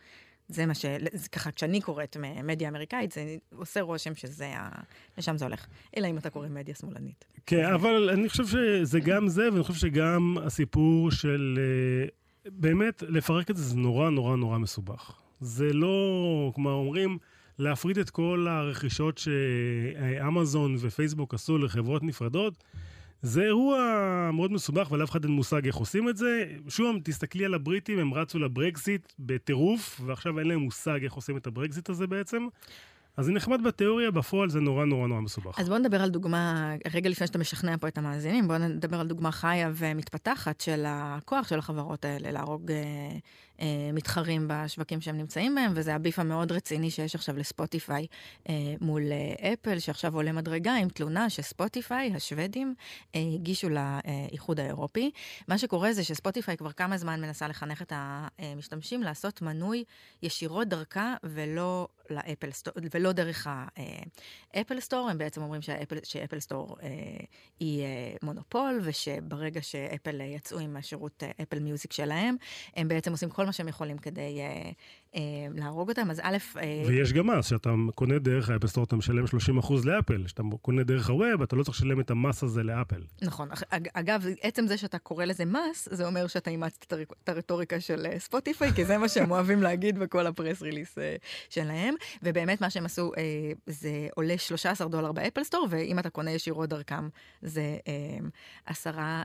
זה 0.49 0.65
מה 0.65 0.75
ש... 0.75 0.85
ככה, 1.31 1.51
כשאני 1.51 1.81
קוראת 1.81 2.17
מדיה 2.43 2.69
אמריקאית, 2.69 3.11
זה 3.11 3.35
עושה 3.55 3.81
רושם 3.81 4.15
שזה 4.15 4.47
ה... 4.55 4.69
לשם 5.17 5.37
זה 5.37 5.45
הולך. 5.45 5.65
אלא 5.97 6.07
אם 6.07 6.17
אתה 6.17 6.29
קורא 6.29 6.47
מדיה 6.47 6.75
שמאלנית. 6.75 7.25
כן, 7.45 7.65
אבל 7.65 8.09
אני 8.09 8.29
חושב 8.29 8.47
שזה 8.47 8.99
גם 8.99 9.27
זה, 9.27 9.49
ואני 9.51 9.63
חושב 9.63 9.79
שגם 9.79 10.37
הסיפור 10.43 11.11
של... 11.11 11.59
אה, 11.59 12.07
באמת, 12.51 13.03
לפרק 13.07 13.51
את 13.51 13.57
זה 13.57 13.63
זה 13.63 13.75
נורא 13.75 14.09
נורא 14.09 14.35
נורא 14.35 14.57
מסובך. 14.57 15.13
זה 15.41 15.73
לא, 15.73 16.51
כלומר, 16.55 16.71
אומרים, 16.71 17.17
להפריד 17.59 17.97
את 17.97 18.09
כל 18.09 18.47
הרכישות 18.49 19.17
שאמזון 19.17 20.75
ופייסבוק 20.79 21.33
עשו 21.33 21.57
לחברות 21.57 22.03
נפרדות. 22.03 22.63
זה 23.21 23.41
אירוע 23.41 23.79
מאוד 24.33 24.51
מסובך 24.51 24.91
ולאף 24.91 25.11
אחד 25.11 25.23
אין 25.23 25.33
מושג 25.33 25.65
איך 25.65 25.75
עושים 25.75 26.09
את 26.09 26.17
זה. 26.17 26.45
שוב, 26.67 26.95
תסתכלי 27.03 27.45
על 27.45 27.53
הבריטים, 27.53 27.99
הם 27.99 28.13
רצו 28.13 28.39
לברקזיט 28.39 29.13
בטירוף, 29.19 30.01
ועכשיו 30.05 30.39
אין 30.39 30.47
להם 30.47 30.59
מושג 30.59 31.03
איך 31.03 31.13
עושים 31.13 31.37
את 31.37 31.47
הברקזיט 31.47 31.89
הזה 31.89 32.07
בעצם. 32.07 32.47
אז 33.17 33.25
זה 33.25 33.31
נחמד 33.31 33.63
בתיאוריה, 33.63 34.11
בפועל 34.11 34.49
זה 34.49 34.59
נורא 34.59 34.85
נורא 34.85 35.07
נורא 35.07 35.21
מסובך. 35.21 35.59
אז 35.59 35.69
בואו 35.69 35.79
נדבר 35.79 36.01
על 36.01 36.09
דוגמה, 36.09 36.73
רגע 36.93 37.09
לפני 37.09 37.27
שאתה 37.27 37.39
משכנע 37.39 37.77
פה 37.77 37.87
את 37.87 37.97
המאזינים, 37.97 38.47
בואו 38.47 38.57
נדבר 38.57 38.99
על 38.99 39.07
דוגמה 39.07 39.31
חיה 39.31 39.71
ומתפתחת 39.75 40.61
של 40.61 40.83
הכוח 40.87 41.47
של 41.47 41.59
החברות 41.59 42.05
האלה 42.05 42.31
להרוג 42.31 42.71
אה, 42.71 43.17
מתחרים 43.93 44.47
בשווקים 44.47 45.01
שהם 45.01 45.17
נמצאים 45.17 45.55
בהם, 45.55 45.71
וזה 45.75 45.95
הביף 45.95 46.19
המאוד 46.19 46.51
רציני 46.51 46.91
שיש 46.91 47.15
עכשיו 47.15 47.37
לספוטיפיי 47.37 48.07
אה, 48.49 48.53
מול 48.81 49.01
אה, 49.11 49.53
אפל, 49.53 49.79
שעכשיו 49.79 50.15
עולה 50.15 50.31
מדרגה 50.31 50.75
עם 50.75 50.89
תלונה 50.89 51.29
שספוטיפיי, 51.29 52.13
השוודים, 52.15 52.75
אה, 53.15 53.21
הגישו 53.33 53.67
לאיחוד 53.69 54.59
האירופי. 54.59 55.11
מה 55.47 55.57
שקורה 55.57 55.93
זה 55.93 56.03
שספוטיפיי 56.03 56.57
כבר 56.57 56.71
כמה 56.71 56.97
זמן 56.97 57.21
מנסה 57.21 57.47
לחנך 57.47 57.81
את 57.81 57.93
המשתמשים 57.95 59.03
לעשות 59.03 59.41
מנוי 59.41 59.83
ישירות 60.23 60.67
דרכה 60.67 61.15
ולא 61.23 61.87
לאפל 62.09 62.51
סטור, 62.51 62.73
ולא 62.93 63.11
דרך 63.11 63.47
האפל 64.53 64.79
סטור, 64.79 65.09
הם 65.09 65.17
בעצם 65.17 65.41
אומרים 65.41 65.61
שהאפל, 65.61 65.97
שאפל 66.03 66.39
סטור 66.39 66.77
אה, 66.83 66.89
היא 67.59 67.83
אה, 67.83 68.15
מונופול, 68.23 68.79
ושברגע 68.83 69.61
שאפל 69.61 70.21
יצאו 70.21 70.59
עם 70.59 70.77
השירות 70.77 71.23
אפל 71.41 71.59
מיוזיק 71.59 71.93
שלהם, 71.93 72.35
הם 72.75 72.87
בעצם 72.87 73.11
עושים 73.11 73.29
כל 73.29 73.46
מה 73.47 73.53
שהם 73.53 73.67
יכולים 73.67 73.97
כדי 73.97 74.39
אה, 74.41 74.69
אה, 75.15 75.21
להרוג 75.55 75.89
אותם. 75.89 76.11
אז 76.11 76.19
א', 76.23 76.37
אה, 76.57 76.83
ויש 76.87 77.13
גם 77.13 77.27
מס, 77.27 77.45
שאתה 77.45 77.69
קונה 77.95 78.19
דרך 78.19 78.49
ה-App 78.49 78.65
Store, 78.65 78.83
אתה 78.83 78.95
משלם 78.95 79.25
30% 79.27 79.31
לאפל. 79.85 80.23
כשאתה 80.25 80.43
קונה 80.61 80.83
דרך 80.83 81.09
ה-web, 81.09 81.41
אתה 81.41 81.55
לא 81.55 81.63
צריך 81.63 81.77
לשלם 81.77 81.99
את 81.99 82.11
המס 82.11 82.43
הזה 82.43 82.63
לאפל. 82.63 83.01
נכון. 83.21 83.49
אג- 83.51 83.57
אג- 83.69 83.87
אגב, 83.93 84.25
עצם 84.41 84.67
זה 84.67 84.77
שאתה 84.77 84.97
קורא 84.99 85.25
לזה 85.25 85.45
מס, 85.45 85.87
זה 85.91 86.07
אומר 86.07 86.27
שאתה 86.27 86.49
אימצת 86.51 86.93
את 87.23 87.29
הרטוריקה 87.29 87.79
של 87.79 88.05
אה, 88.11 88.19
ספוטיפיי, 88.19 88.71
כי 88.73 88.85
זה 88.85 88.97
מה 88.97 89.09
שהם 89.09 89.31
אוהבים 89.31 89.63
להגיד 89.63 89.99
בכל 89.99 90.27
ה-press 90.27 90.61
release 90.61 90.97
אה, 90.97 91.15
שלהם. 91.49 91.95
ובאמת 92.23 92.61
מה 92.61 92.69
שהם 92.69 92.85
עשו, 92.85 93.11
אה, 93.17 93.21
זה 93.67 93.89
עולה 94.15 94.37
13 94.37 94.87
דולר 94.87 95.11
באפל 95.11 95.43
סטור, 95.43 95.67
ואם 95.69 95.99
אתה 95.99 96.09
קונה 96.09 96.31
ישירות 96.31 96.69
דרכם, 96.69 97.09
זה 97.41 97.77
אה, 97.87 98.17
10 98.65 98.97
אה, 98.99 99.21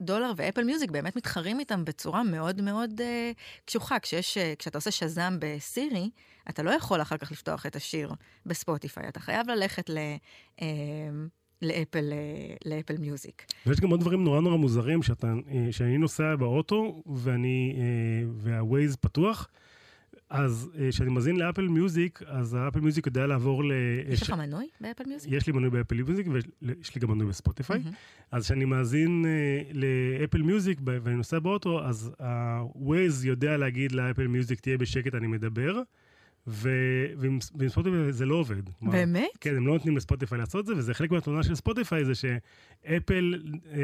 דולר, 0.00 0.32
ואפל 0.36 0.64
מיוזיק 0.64 0.90
באמת 0.90 1.16
מתחרים 1.16 1.60
איתם 1.60 1.84
בצורה 1.84 2.22
מאוד 2.22 2.60
מאוד 2.62 3.00
אה, 3.00 3.30
קשוחה. 3.64 3.98
כשיש, 3.98 4.38
אה, 4.38 4.54
כשאתה 4.58 4.78
עושה 4.78 4.90
שזם 4.90 5.36
בסירי, 5.38 6.10
אתה 6.48 6.62
לא 6.62 6.70
יכול 6.70 7.02
אחר 7.02 7.16
כך 7.16 7.32
לפתוח 7.32 7.66
את 7.66 7.76
השיר 7.76 8.12
בספוטיפיי, 8.46 9.08
אתה 9.08 9.20
חייב 9.20 9.50
ללכת 9.50 9.90
ל... 9.90 9.98
אה, 10.62 10.66
לאפל, 11.62 12.12
אה, 12.12 12.54
לאפל 12.64 12.96
מיוזיק. 12.98 13.44
ויש 13.66 13.80
גם 13.80 13.90
עוד 13.90 14.00
דברים 14.00 14.24
נורא 14.24 14.40
נורא 14.40 14.56
מוזרים, 14.56 15.02
שאתה, 15.02 15.26
אה, 15.26 15.72
שאני 15.72 15.98
נוסע 15.98 16.36
באוטו 16.36 17.02
ואני, 17.06 17.76
והווייז 18.36 18.96
פתוח, 18.96 19.48
אז 20.30 20.70
אה, 20.78 20.88
כשאני 20.90 21.10
מאזין 21.10 21.36
לאפל 21.36 21.68
מיוזיק, 21.68 22.20
אז 22.26 22.54
האפל 22.54 22.80
מיוזיק 22.80 23.06
יודע 23.06 23.26
לעבור 23.26 23.64
ל... 23.64 23.72
יש 24.08 24.20
ש- 24.20 24.22
לך 24.22 24.30
מנוי 24.30 24.66
באפל 24.80 25.04
מיוזיק? 25.06 25.32
יש 25.32 25.46
לי 25.46 25.52
מנוי 25.52 25.70
באפל 25.70 25.94
מיוזיק 26.02 26.26
ויש 26.62 26.94
לי 26.94 27.00
גם 27.00 27.10
מנוי 27.10 27.26
בספוטיפיי. 27.26 27.82
אז 28.30 28.44
כשאני 28.44 28.64
מאזין 28.64 29.24
אה, 29.26 29.62
לאפל 29.72 30.42
מיוזיק 30.42 30.80
ואני 30.84 31.16
נוסע 31.16 31.38
באוטו, 31.38 31.84
אז 31.84 32.10
ה-Waze 32.20 33.26
יודע 33.26 33.56
להגיד 33.56 33.92
לאפל 33.92 34.26
מיוזיק, 34.26 34.60
תהיה 34.60 34.78
בשקט, 34.78 35.14
אני 35.14 35.26
מדבר, 35.26 35.80
ועם 36.46 37.38
ספוטיפיי 37.68 38.12
זה 38.12 38.26
לא 38.26 38.34
עובד. 38.34 38.62
באמת? 38.82 39.28
כן, 39.40 39.56
הם 39.56 39.66
לא 39.66 39.72
נותנים 39.72 39.96
לספוטיפיי 39.96 40.38
לעשות 40.38 40.66
זה, 40.66 40.76
וזה 40.76 40.94
חלק 40.94 41.10
מהתלונה 41.10 41.42
של 41.42 41.54
ספוטיפיי, 41.54 42.04
זה 42.04 42.12
שאפל 42.14 43.34
אה, 43.72 43.78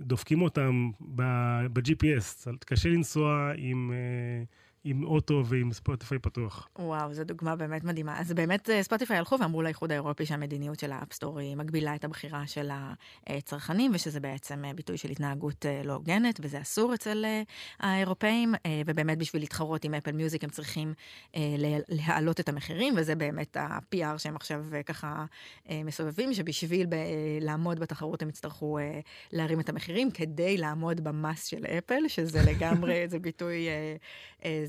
דופקים 0.00 0.42
אותם 0.42 0.90
ב-GPS. 1.00 2.48
קשה 2.64 2.88
לנסוע 2.88 3.52
עם, 3.56 3.90
אה, 3.92 4.44
עם 4.84 5.04
אוטו 5.04 5.42
ועם 5.46 5.72
ספוטיפיי 5.72 6.18
פתוח. 6.18 6.68
וואו, 6.78 7.14
זו 7.14 7.24
דוגמה 7.24 7.56
באמת 7.56 7.84
מדהימה. 7.84 8.20
אז 8.20 8.32
באמת 8.32 8.70
אה, 8.70 8.82
ספוטיפיי 8.82 9.16
הלכו 9.16 9.36
ואמרו 9.40 9.62
לאיחוד 9.62 9.92
האירופי 9.92 10.26
שהמדיניות 10.26 10.78
של 10.80 10.92
ה-App 10.92 11.15
Store 11.15 11.38
היא 11.38 11.56
מגבילה 11.56 11.94
את 11.94 12.04
הבחירה 12.04 12.46
של 12.46 12.70
הצרכנים, 13.26 13.90
ושזה 13.94 14.20
בעצם 14.20 14.64
אה, 14.64 14.74
ביטוי 14.74 14.96
של 14.96 15.10
התנהגות 15.10 15.66
אה, 15.66 15.82
לא 15.84 15.92
הוגנת, 15.92 16.40
וזה 16.42 16.60
אסור 16.60 16.94
אצל 16.94 17.24
האירופאים, 17.80 18.54
ובאמת 18.86 19.18
בשביל 19.18 19.42
להתחרות 19.42 19.84
עם 19.84 19.94
אפל 19.94 20.12
מיוזיק 20.12 20.44
הם 20.44 20.50
צריכים 20.50 20.94
לה- 21.36 21.78
להעלות 21.88 22.40
את 22.40 22.48
המחירים, 22.48 22.94
וזה 22.96 23.14
באמת 23.14 23.56
ה-PR 23.56 24.18
שהם 24.18 24.36
עכשיו 24.36 24.64
ככה 24.86 25.24
מסובבים, 25.70 26.34
שבשביל 26.34 26.86
לעמוד 27.40 27.80
בתחרות 27.80 28.22
הם 28.22 28.28
יצטרכו 28.28 28.78
להרים 29.32 29.60
את 29.60 29.68
המחירים 29.68 30.10
כדי 30.10 30.56
לעמוד 30.56 31.00
במס 31.00 31.46
של 31.46 31.66
אפל, 31.66 32.08
שזה 32.08 32.42
לגמרי, 32.42 33.04
זה 33.08 33.18
ביטוי... 33.18 33.68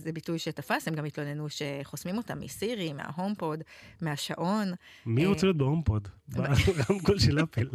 זה 0.05 0.11
ביטוי 0.11 0.39
שתפס, 0.39 0.87
הם 0.87 0.95
גם 0.95 1.05
התלוננו 1.05 1.47
שחוסמים 1.49 2.17
אותם 2.17 2.39
מסירי, 2.39 2.93
מההומפוד, 2.93 3.63
מהשעון. 4.01 4.73
מי 5.05 5.23
אה, 5.23 5.29
רוצה 5.29 5.45
להיות 5.45 5.57
בהומפוד? 5.57 6.07
ברמקול 6.27 7.19
של 7.25 7.43
אפל. 7.43 7.69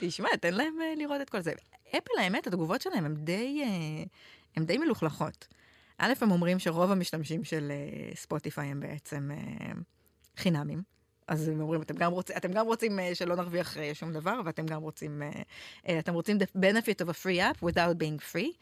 תשמע, 0.00 0.28
תן 0.40 0.54
להם 0.54 0.74
אה, 0.82 0.94
לראות 0.96 1.20
את 1.20 1.30
כל 1.30 1.40
זה. 1.40 1.52
אפל, 1.88 2.18
האמת, 2.20 2.46
התגובות 2.46 2.80
שלהם 2.80 3.04
הם 3.04 3.14
די, 3.14 3.62
אה, 3.62 4.04
הם 4.56 4.64
די 4.64 4.78
מלוכלכות. 4.78 5.48
א', 5.98 6.12
הם 6.20 6.30
אומרים 6.30 6.58
שרוב 6.58 6.90
המשתמשים 6.90 7.44
של 7.44 7.72
ספוטיפיי 8.14 8.68
הם 8.68 8.80
בעצם 8.80 9.30
חינמים. 10.36 10.82
אז 11.28 11.48
הם 11.48 11.60
אומרים, 11.60 11.82
אתם 11.82 11.94
גם, 11.94 12.12
רוצ, 12.12 12.30
אתם 12.30 12.52
גם 12.52 12.66
רוצים 12.66 12.98
שלא 13.14 13.36
נרוויח 13.36 13.76
שום 13.92 14.12
דבר, 14.12 14.40
ואתם 14.44 14.66
גם 14.66 14.82
רוצים, 14.82 15.22
אתם 15.98 16.14
רוצים 16.14 16.36
the 16.36 16.58
benefit 16.58 17.06
of 17.06 17.08
a 17.08 17.12
free 17.12 17.38
app 17.38 17.62
without 17.62 17.98
being 17.98 18.32
free. 18.32 18.52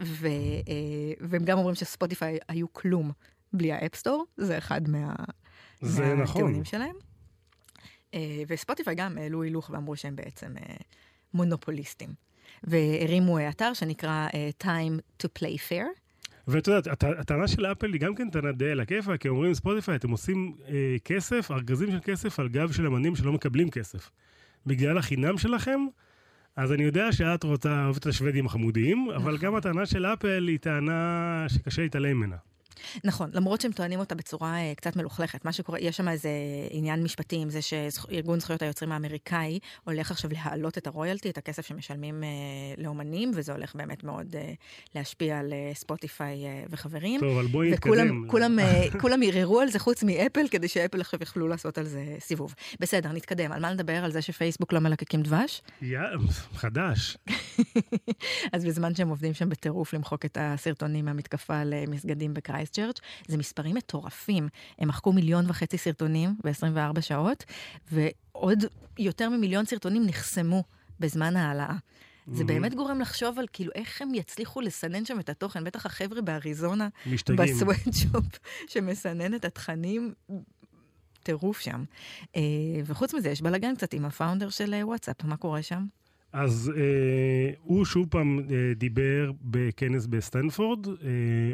ו, 0.00 0.26
אה, 0.26 0.32
והם 1.20 1.44
גם 1.44 1.58
אומרים 1.58 1.74
שספוטיפיי 1.74 2.38
היו 2.48 2.72
כלום 2.72 3.12
בלי 3.52 3.72
ה-App 3.72 3.96
Store, 3.96 4.24
זה 4.36 4.58
אחד 4.58 4.88
מה, 4.88 5.14
זה 5.80 6.14
נכון. 6.14 6.64
שלהם. 6.64 6.96
אה, 8.14 8.42
וספוטיפיי 8.48 8.94
גם 8.94 9.18
העלו 9.18 9.42
הילוך 9.42 9.70
ואמרו 9.70 9.96
שהם 9.96 10.16
בעצם 10.16 10.54
אה, 10.56 10.76
מונופוליסטים. 11.34 12.08
והרימו 12.64 13.38
אתר 13.48 13.72
שנקרא 13.72 14.28
Time 14.62 15.22
to 15.22 15.26
Play 15.38 15.56
Fair. 15.68 15.84
ואת 16.48 16.66
יודעת, 16.66 16.86
הט- 16.86 17.18
הטענה 17.18 17.48
של 17.48 17.66
אפל 17.66 17.92
היא 17.92 18.00
גם 18.00 18.14
כן 18.14 18.30
טענה 18.30 18.52
די 18.52 18.70
על 18.70 18.80
הכיפה, 18.80 19.16
כי 19.16 19.28
אומרים 19.28 19.54
ספוטיפיי, 19.54 19.96
אתם 19.96 20.10
עושים 20.10 20.54
אה, 20.68 20.96
כסף, 21.04 21.50
ארגזים 21.50 21.90
של 21.90 21.98
כסף 22.02 22.40
על 22.40 22.48
גב 22.48 22.72
של 22.72 22.86
אמנים 22.86 23.16
שלא 23.16 23.32
מקבלים 23.32 23.70
כסף. 23.70 24.10
בגלל 24.66 24.98
החינם 24.98 25.38
שלכם, 25.38 25.80
אז 26.56 26.72
אני 26.72 26.82
יודע 26.82 27.12
שאת 27.12 27.44
רוצה, 27.44 27.84
אוהבת 27.84 27.98
את 27.98 28.06
השוודים 28.06 28.46
החמודיים, 28.46 29.08
אבל 29.16 29.38
גם 29.38 29.54
הטענה 29.54 29.86
של 29.86 30.06
אפל 30.06 30.48
היא 30.48 30.58
טענה 30.58 31.44
שקשה 31.48 31.82
להתעלם 31.82 32.16
ממנה. 32.16 32.36
נכון, 33.04 33.30
למרות 33.32 33.60
שהם 33.60 33.72
טוענים 33.72 34.00
אותה 34.00 34.14
בצורה 34.14 34.56
אה, 34.56 34.72
קצת 34.76 34.96
מלוכלכת. 34.96 35.44
מה 35.44 35.52
שקורה, 35.52 35.78
יש 35.80 35.96
שם 35.96 36.08
איזה 36.08 36.30
עניין 36.70 37.02
משפטי 37.02 37.36
עם 37.36 37.50
זה 37.50 37.62
שארגון 37.62 38.40
זכויות 38.40 38.62
היוצרים 38.62 38.92
האמריקאי 38.92 39.58
הולך 39.84 40.10
עכשיו 40.10 40.30
להעלות 40.32 40.78
את 40.78 40.86
הרויאלטי, 40.86 41.30
את 41.30 41.38
הכסף 41.38 41.66
שמשלמים 41.66 42.24
אה, 42.24 42.28
לאומנים, 42.78 43.30
וזה 43.34 43.52
הולך 43.52 43.74
באמת 43.74 44.04
מאוד 44.04 44.36
אה, 44.36 44.52
להשפיע 44.94 45.38
על 45.38 45.52
אה, 45.52 45.70
ספוטיפיי 45.74 46.46
אה, 46.46 46.64
וחברים. 46.70 47.20
טוב, 47.20 47.38
אבל 47.38 47.46
בואי 47.46 47.70
נתקדם. 47.70 48.24
וכולם 48.26 48.58
כולם, 49.00 49.22
אה, 49.22 49.28
ערערו 49.28 49.60
על 49.60 49.68
זה 49.68 49.78
חוץ 49.78 50.02
מאפל, 50.02 50.48
כדי 50.50 50.68
שאפל 50.68 51.00
עכשיו 51.00 51.20
יוכלו 51.22 51.48
לעשות 51.48 51.78
על 51.78 51.84
זה 51.84 52.16
סיבוב. 52.20 52.54
בסדר, 52.80 53.12
נתקדם. 53.12 53.52
על 53.52 53.60
מה 53.60 53.72
נדבר? 53.72 54.04
על 54.04 54.12
זה 54.12 54.22
שפייסבוק 54.22 54.72
לא 54.72 54.80
מלקקים 54.80 55.22
דבש? 55.22 55.62
יא, 55.82 56.00
חדש. 56.54 57.16
אז 58.54 58.64
בזמן 58.64 58.94
שהם 58.94 59.08
עובדים 59.08 59.34
שם 59.34 59.48
בטירוף 59.48 59.94
למחוק 59.94 60.24
את 60.24 60.38
הסרטונים 60.40 61.04
מהמתקפה 61.04 61.64
למסגדים 61.64 62.34
בקרייסט 62.68 62.74
צ'רץ', 62.74 63.00
זה 63.28 63.36
מספרים 63.36 63.74
מטורפים. 63.76 64.48
הם 64.78 64.88
מחקו 64.88 65.12
מיליון 65.12 65.44
וחצי 65.48 65.78
סרטונים 65.78 66.34
ב-24 66.44 67.00
שעות, 67.00 67.44
ועוד 67.92 68.64
יותר 68.98 69.28
ממיליון 69.28 69.64
סרטונים 69.64 70.06
נחסמו 70.06 70.64
בזמן 71.00 71.36
ההעלאה. 71.36 71.76
זה 72.32 72.44
באמת 72.44 72.74
גורם 72.74 73.00
לחשוב 73.00 73.38
על 73.38 73.46
כאילו 73.52 73.72
איך 73.74 74.02
הם 74.02 74.14
יצליחו 74.14 74.60
לסנן 74.60 75.04
שם 75.04 75.20
את 75.20 75.28
התוכן, 75.28 75.64
בטח 75.64 75.86
החבר'ה 75.86 76.20
באריזונה. 76.20 76.88
ב 77.36 77.45
sweatshop, 77.45 78.38
שמסנן 78.72 79.34
את 79.34 79.44
התכנים, 79.44 80.14
טירוף 81.22 81.60
שם. 81.60 81.84
אה, 82.36 82.42
וחוץ 82.84 83.14
מזה, 83.14 83.28
יש 83.28 83.42
בלאגן 83.42 83.74
קצת 83.74 83.94
עם 83.94 84.04
ה 84.04 84.10
founder 84.10 84.48
של 84.48 84.74
אה, 84.74 84.86
וואטסאפ, 84.86 85.24
מה 85.24 85.36
קורה 85.36 85.62
שם? 85.62 85.86
אז 86.32 86.72
אה, 86.76 87.50
הוא 87.62 87.84
שוב 87.84 88.06
פעם 88.10 88.40
אה, 88.50 88.74
דיבר 88.76 89.30
בכנס 89.42 90.06
בסטנפורד, 90.06 90.86
אה, 90.88 90.92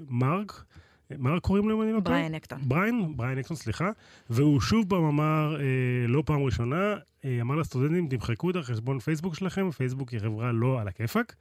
מרק, 0.08 0.64
מרק 1.10 1.42
קוראים 1.42 1.68
לו 1.68 1.76
אם 1.76 1.82
אני 1.82 1.92
לא 1.92 2.00
טועה? 2.00 2.18
בריאן 2.18 2.34
אקטון. 2.34 2.58
בריין, 2.62 3.16
בריין 3.16 3.38
אקטון, 3.38 3.56
סליחה, 3.56 3.90
והוא 4.30 4.60
שוב 4.60 4.86
פעם 4.88 5.04
אמר, 5.04 5.56
אה, 5.60 6.06
לא 6.08 6.22
פעם 6.26 6.42
ראשונה, 6.42 6.94
אה, 7.24 7.38
אמר 7.40 7.54
לסטודנטים, 7.54 8.08
תמחקו 8.08 8.50
את 8.50 8.56
החשבון 8.56 8.98
פייסבוק 8.98 9.34
שלכם, 9.34 9.70
פייסבוק 9.70 10.10
היא 10.10 10.20
חברה 10.20 10.52
לא 10.52 10.80
על 10.80 10.88
הכיפאק. 10.88 11.34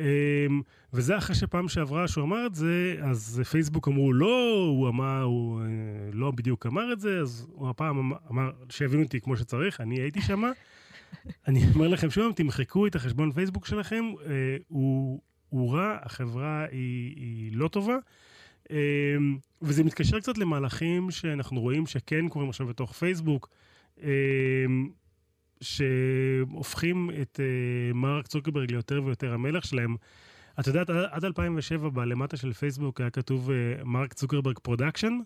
אה, 0.00 0.46
וזה 0.92 1.18
אחרי 1.18 1.36
שפעם 1.36 1.68
שעברה 1.68 2.08
שהוא 2.08 2.24
אמר 2.24 2.46
את 2.46 2.54
זה, 2.54 2.96
אז 3.02 3.42
פייסבוק 3.50 3.88
אמרו 3.88 4.12
לא, 4.12 4.66
הוא 4.68 4.88
אמר, 4.88 5.22
הוא 5.22 5.60
אה, 5.60 5.66
לא 6.12 6.30
בדיוק 6.30 6.66
אמר 6.66 6.92
את 6.92 7.00
זה, 7.00 7.20
אז 7.20 7.46
הוא 7.52 7.68
הפעם 7.68 7.98
אמר, 7.98 8.16
אמר 8.30 8.50
שיבינו 8.70 9.02
אותי 9.02 9.20
כמו 9.20 9.36
שצריך, 9.36 9.80
אני 9.80 10.00
הייתי 10.00 10.22
שמה. 10.22 10.50
אני 11.48 11.60
אומר 11.74 11.88
לכם 11.88 12.10
שוב, 12.10 12.32
תמחקו 12.32 12.86
את 12.86 12.94
החשבון 12.94 13.32
פייסבוק 13.32 13.66
שלכם, 13.66 14.04
אה, 14.26 14.56
הוא, 14.68 15.20
הוא 15.48 15.74
רע, 15.74 15.96
החברה 16.02 16.66
היא, 16.70 17.16
היא 17.16 17.50
לא 17.52 17.68
טובה. 17.68 17.96
אה, 18.70 18.76
וזה 19.62 19.84
מתקשר 19.84 20.20
קצת 20.20 20.38
למהלכים 20.38 21.10
שאנחנו 21.10 21.60
רואים 21.60 21.86
שכן 21.86 22.28
קורים 22.28 22.48
עכשיו 22.48 22.66
בתוך 22.66 22.92
פייסבוק, 22.92 23.48
אה, 24.02 24.08
שהופכים 25.60 27.10
את 27.22 27.40
אה, 27.40 27.44
מרק 27.94 28.26
צוקרברג 28.26 28.70
ליותר 28.70 29.02
ויותר 29.04 29.32
המלך 29.34 29.64
שלהם. 29.64 29.96
את 30.60 30.66
יודעת, 30.66 30.90
עד- 30.90 31.08
עד 31.10 31.24
2007 31.24 31.88
בלמטה 31.88 32.36
של 32.36 32.52
פייסבוק 32.52 33.00
היה 33.00 33.10
כתוב 33.10 33.50
אה, 33.50 33.56
מרק 33.84 34.12
צוקרברג 34.12 34.58
production, 34.58 35.18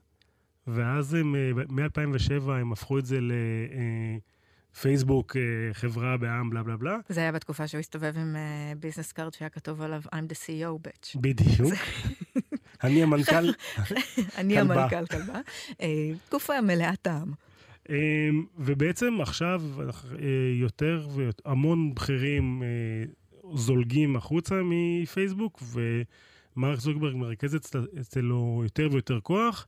ואז 0.67 1.15
הם, 1.15 1.35
אה, 1.35 1.51
מ-2007 1.69 2.51
הם 2.51 2.73
הפכו 2.73 2.99
את 2.99 3.07
זה 3.07 3.19
לפייסבוק, 4.73 5.37
חברה 5.73 6.17
בעם, 6.17 6.51
בלה 6.51 6.63
בלה 6.63 6.77
בלה. 6.77 6.97
זה 7.09 7.21
היה 7.21 7.33
בתקופה 7.33 7.69
שהוא 7.69 7.79
הסתובב 7.79 8.13
עם 8.17 8.37
business 8.81 9.13
card 9.13 9.33
שהיה 9.35 9.49
כתוב 9.49 9.83
עליו 9.83 10.01
I'm 10.07 10.33
the 10.33 10.37
CEO 10.37 10.89
bitch. 10.89 11.19
בדיוק. 11.21 11.75
אני 12.85 13.03
המנכ"ל. 13.03 13.53
אני. 14.39 14.59
המנכ"ל 14.59 15.07
כלבה. 15.07 15.41
אה, 15.81 16.11
תקופה 16.29 16.61
מלאת 16.61 17.03
טעם. 17.03 17.33
אמ, 17.89 17.95
ובעצם 18.59 19.21
עכשיו 19.21 19.63
אה, 19.81 20.27
יותר 20.61 21.09
והמון 21.15 21.95
בכירים 21.95 22.63
אה, 22.63 22.69
זולגים 23.55 24.17
החוצה 24.17 24.55
מפייסבוק, 24.65 25.63
מרק 26.57 26.81
צוקרברג 26.81 27.17
מרכז 27.17 27.57
אצלו 28.01 28.61
יותר 28.65 28.89
ויותר 28.93 29.21
כוח. 29.23 29.67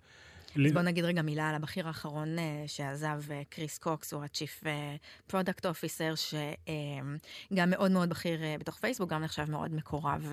אז 0.67 0.73
בוא 0.73 0.83
נגיד 0.83 1.05
רגע 1.05 1.23
מילה 1.23 1.49
על 1.49 1.55
הבכיר 1.55 1.87
האחרון 1.87 2.39
אה, 2.39 2.41
שעזב, 2.67 3.23
uh, 3.29 3.33
קריס 3.49 3.79
קוקס, 3.79 4.13
הוא 4.13 4.23
ה-Chief 4.23 4.67
Product 5.33 5.65
Officer, 5.65 6.17
שגם 6.17 7.71
מאוד 7.71 7.91
מאוד 7.91 8.09
בכיר 8.09 8.41
בתוך 8.61 8.79
פייסבוק, 8.79 9.11
גם 9.11 9.23
נחשב 9.23 9.51
מאוד 9.51 9.75
מקורב 9.75 10.33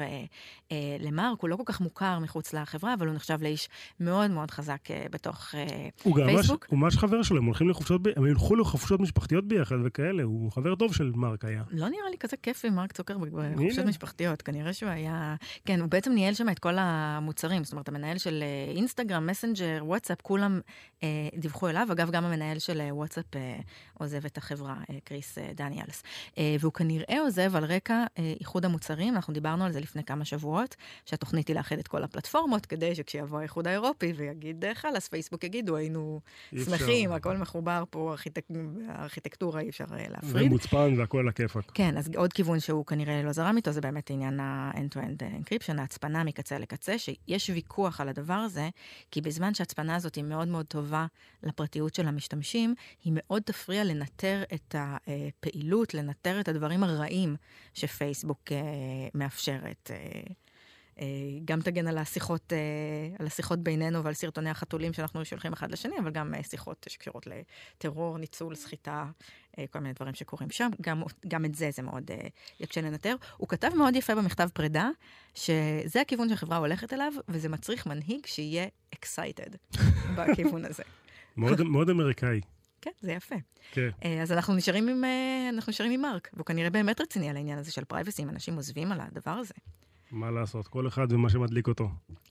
למרק, 1.00 1.42
הוא 1.42 1.50
לא 1.50 1.56
כל 1.56 1.64
כך 1.66 1.82
מוכר 1.82 2.20
מחוץ 2.20 2.54
לחברה, 2.54 2.94
אבל 2.94 3.08
הוא 3.08 3.16
נחשב 3.16 3.38
לאיש 3.42 3.70
מאוד 4.00 4.32
מאוד 4.32 4.52
חזק 4.52 4.80
בתוך 5.12 5.56
הוא 6.04 6.16
פייסבוק. 6.26 6.66
הוא 6.70 6.80
ממש 6.80 6.98
חבר 6.98 7.24
שלו, 7.24 7.38
הם 7.38 7.46
הולכים 7.46 7.70
לחופשות, 7.70 8.02
הם 8.16 8.28
ילכו 8.28 8.56
לחופשות 8.56 9.00
משפחתיות 9.00 9.48
ביחד 9.48 9.76
וכאלה, 9.86 10.24
הוא 10.24 10.52
חבר 10.52 10.76
טוב 10.76 10.96
של 10.96 11.12
מרק 11.16 11.46
היה. 11.46 11.64
לא 11.72 11.90
נראה 11.90 12.10
לי 12.12 12.18
כזה 12.18 12.38
כיף 12.38 12.66
עם 12.66 12.76
מרק 12.76 12.92
צוקרברג 12.92 13.32
בחופשות 13.34 13.86
משפחתיות, 13.86 14.42
כנראה 14.42 14.74
שהוא 14.74 14.90
היה... 14.90 15.36
כן, 15.66 15.80
הוא 15.80 15.90
בעצם 15.90 16.12
ניהל 16.12 16.34
שם 16.34 16.50
את 16.50 16.60
כל 16.60 16.74
המוצרים, 16.78 17.64
זאת 17.64 17.74
אומרת, 17.74 17.88
המנהל 17.88 18.18
של 18.18 18.44
אינסטגרם, 18.76 19.28
מסנג'ר, 19.28 19.80
וואטסאפ, 19.82 20.07
וואטסאפ, 20.10 20.22
כולם 20.22 20.60
אה, 21.04 21.08
דיווחו 21.38 21.70
אליו. 21.70 21.88
אגב, 21.92 22.12
גם 22.12 22.26
המנהל 22.26 22.60
של 22.60 22.82
אה, 22.82 22.96
וואטסאפ 22.96 23.36
אה, 23.36 23.60
עוזב 23.94 24.26
את 24.26 24.38
החברה, 24.38 24.76
אה, 24.90 24.98
קריס 25.04 25.38
אה, 25.38 25.52
דניאלס. 25.56 26.04
אה, 26.38 26.56
והוא 26.60 26.74
כנראה 26.74 27.20
עוזב 27.22 27.56
על 27.56 27.66
רקע 27.66 28.04
אה, 28.18 28.34
איחוד 28.40 28.66
המוצרים, 28.66 29.16
אנחנו 29.16 29.34
דיברנו 29.34 29.66
על 29.66 29.72
זה 29.72 29.80
לפני 29.80 30.04
כמה 30.04 30.26
שבועות, 30.26 30.76
שהתוכנית 31.06 31.48
היא 31.48 31.56
לאחד 31.56 31.80
את 31.80 31.88
כל 31.88 32.04
הפלטפורמות, 32.04 32.66
כדי 32.66 32.96
שכשיבוא 32.96 33.40
האיחוד 33.40 33.68
האירופי 33.68 34.14
ויגיד 34.16 34.66
אה, 34.66 34.76
חלאס, 34.76 35.08
פייסבוק 35.08 35.44
יגידו, 35.44 35.76
היינו 35.76 36.20
שמחים, 36.66 37.12
הכל 37.12 37.38
מחובר 37.38 37.84
פה, 37.90 38.12
ארכיטק... 38.12 38.46
הארכיטקטורה 38.90 39.62
אי 39.62 39.70
אפשר 39.70 39.86
אה, 39.94 40.06
להפריד. 40.10 40.44
זה 40.44 40.50
מוצפן 40.50 41.00
והכל 41.00 41.20
על 41.20 41.28
הכיפאק. 41.28 41.72
כן, 41.74 41.98
אז 41.98 42.10
עוד 42.16 42.34
כיוון 42.34 42.60
שהוא 42.60 42.86
כנראה 42.86 43.24
לא 43.24 43.32
זרם 43.32 43.58
איתו, 43.58 43.72
זה 43.72 43.82
באמת 43.82 44.10
עניין 44.10 44.40
ה-end-to-end 44.40 45.22
encryption, 45.22 45.80
ההצפנה 45.80 46.24
מקצה 46.24 46.60
לקצה, 46.60 46.98
שיש 46.98 47.50
ויכוח 47.50 48.02
על 48.02 48.10
הדבר 48.10 48.34
הזה, 48.34 48.70
כי 49.12 49.22
בזמן 49.22 49.54
שההצפנה 49.54 49.97
הזאת 49.98 50.16
היא 50.16 50.24
מאוד 50.24 50.48
מאוד 50.48 50.66
טובה 50.66 51.06
לפרטיות 51.44 51.96
של 51.96 52.08
המשתמשים, 52.08 52.75
היא 53.04 53.13
מאוד 53.16 53.42
תפריע 53.42 53.84
לנטר 53.84 54.44
את 54.54 54.75
הפעילות, 54.77 55.94
לנטר 55.94 56.39
את 56.39 56.48
הדברים 56.48 56.84
הרעים 56.84 57.36
שפייסבוק 57.74 58.51
אה, 58.51 58.58
מאפשרת. 59.13 59.92
אה, 61.00 61.06
אה, 61.06 61.39
גם 61.46 61.62
תגן 61.62 61.88
על 61.88 61.98
השיחות, 61.98 62.54
על 63.20 63.27
השיחות 63.27 63.60
בינינו 63.60 64.04
ועל 64.04 64.13
סרטוני 64.13 64.50
החתולים 64.50 64.94
שאנחנו 64.94 65.25
שולחים 65.25 65.54
אחד 65.54 65.72
לשני, 65.72 65.96
אבל 66.00 66.12
גם 66.12 66.34
שיחות 66.50 66.86
שקשורות 66.89 67.27
לטרור, 67.27 68.18
ניצול, 68.18 68.56
סחיטה, 68.56 69.06
כל 69.70 69.80
מיני 69.80 69.94
דברים 69.94 70.13
שקורים 70.13 70.50
שם. 70.50 70.70
גם, 70.82 71.04
גם 71.27 71.46
את 71.46 71.56
זה 71.56 71.70
זה 71.72 71.82
מאוד 71.82 72.12
יקשה 72.60 72.82
לנטר. 72.82 73.16
הוא 73.38 73.48
כתב 73.48 73.70
מאוד 73.75 73.96
יפה 73.96 74.16
במכתב 74.16 74.50
פרידה, 74.54 74.89
שזה 75.36 76.01
הכיוון 76.01 76.30
שהחברה 76.30 76.58
הולכת 76.58 76.94
אליו, 76.94 77.13
וזה 77.27 77.50
מצריך 77.50 77.88
מנהיג 77.88 78.25
שיהיה 78.25 78.68
excited 78.96 79.77
בכיוון 80.16 80.66
הזה. 80.66 80.84
מאוד, 81.38 81.63
מאוד 81.63 81.89
אמריקאי. 81.89 82.42
כן, 82.82 82.92
זה 83.01 83.12
יפה. 83.12 83.36
כן. 83.72 83.89
אז 84.22 84.32
אנחנו 84.32 84.56
נשארים 84.56 84.88
עם, 84.88 85.04
אנחנו 85.54 85.70
נשארים 85.70 85.92
עם 85.92 86.01
מרק, 86.01 86.30
והוא 86.34 86.46
כנראה 86.46 86.70
באמת 86.70 87.01
רציני 87.01 87.30
על 87.30 87.36
העניין 87.36 87.60
הזה 87.60 87.72
של 87.72 87.84
פרייבסי, 87.84 88.24
אם 88.24 88.30
אנשים 88.30 88.56
עוזבים 88.56 88.92
על 88.92 89.00
הדבר 89.01 89.32
הזה. 89.32 89.54
מה 90.12 90.32
לעשות, 90.32 90.68
כל 90.68 90.88
אחד 90.88 91.14
ומה 91.14 91.30
שמדליק 91.30 91.68
אותו. 91.68 91.90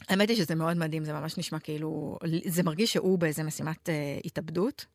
האמת 0.09 0.29
היא 0.29 0.37
שזה 0.37 0.55
מאוד 0.55 0.77
מדהים, 0.77 1.05
זה 1.05 1.13
ממש 1.13 1.39
נשמע 1.39 1.59
כאילו, 1.59 2.19
זה 2.45 2.63
מרגיש 2.63 2.93
שהוא 2.93 3.19
באיזה 3.19 3.43
משימת 3.43 3.89
אה, 3.89 4.19
התאבדות, 4.25 4.87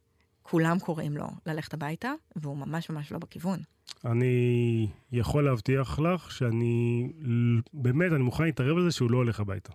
כולם 0.43 0.79
קוראים 0.79 1.17
לו 1.17 1.27
ללכת 1.45 1.73
הביתה, 1.73 2.13
והוא 2.35 2.57
ממש 2.57 2.89
ממש 2.89 3.11
לא 3.11 3.19
בכיוון. 3.19 3.59
אני 4.05 4.87
יכול 5.11 5.45
להבטיח 5.45 5.99
לך 5.99 6.31
שאני, 6.31 7.07
באמת, 7.73 8.11
אני 8.11 8.23
מוכן 8.23 8.43
להתערב 8.43 8.77
על 8.77 8.83
זה 8.83 8.91
שהוא 8.91 9.11
לא 9.11 9.17
הולך 9.17 9.39
הביתה. 9.39 9.73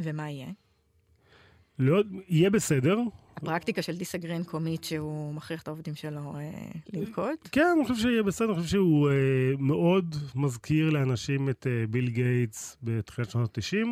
ומה 0.00 0.30
יהיה? 0.30 0.46
לא, 1.78 2.02
יהיה 2.28 2.50
בסדר. 2.50 2.98
הפרקטיקה 3.36 3.82
של 3.82 3.96
דיסגרין 3.96 4.44
קומית 4.44 4.84
שהוא 4.84 5.34
מכריח 5.34 5.62
את 5.62 5.68
העובדים 5.68 5.94
שלו 5.94 6.36
אה, 6.36 6.50
לנקוט? 6.92 7.48
כן, 7.52 7.66
אני 7.76 7.88
חושב 7.88 8.02
שיהיה 8.02 8.22
בסדר, 8.22 8.48
אני 8.48 8.56
חושב 8.56 8.68
שהוא 8.68 9.10
אה, 9.10 9.14
מאוד 9.58 10.16
מזכיר 10.34 10.90
לאנשים 10.90 11.48
את 11.48 11.66
אה, 11.66 11.86
ביל 11.86 12.08
גייטס 12.08 12.76
בתחילת 12.82 13.30
שנות 13.30 13.58
ה-90. 13.58 13.88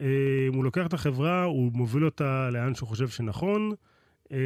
אה, 0.00 0.06
הוא 0.54 0.64
לוקח 0.64 0.86
את 0.86 0.92
החברה, 0.92 1.44
הוא 1.44 1.72
מוביל 1.72 2.04
אותה 2.04 2.50
לאן 2.52 2.74
שהוא 2.74 2.88
חושב 2.88 3.08
שנכון. 3.08 3.72
אה, 4.32 4.38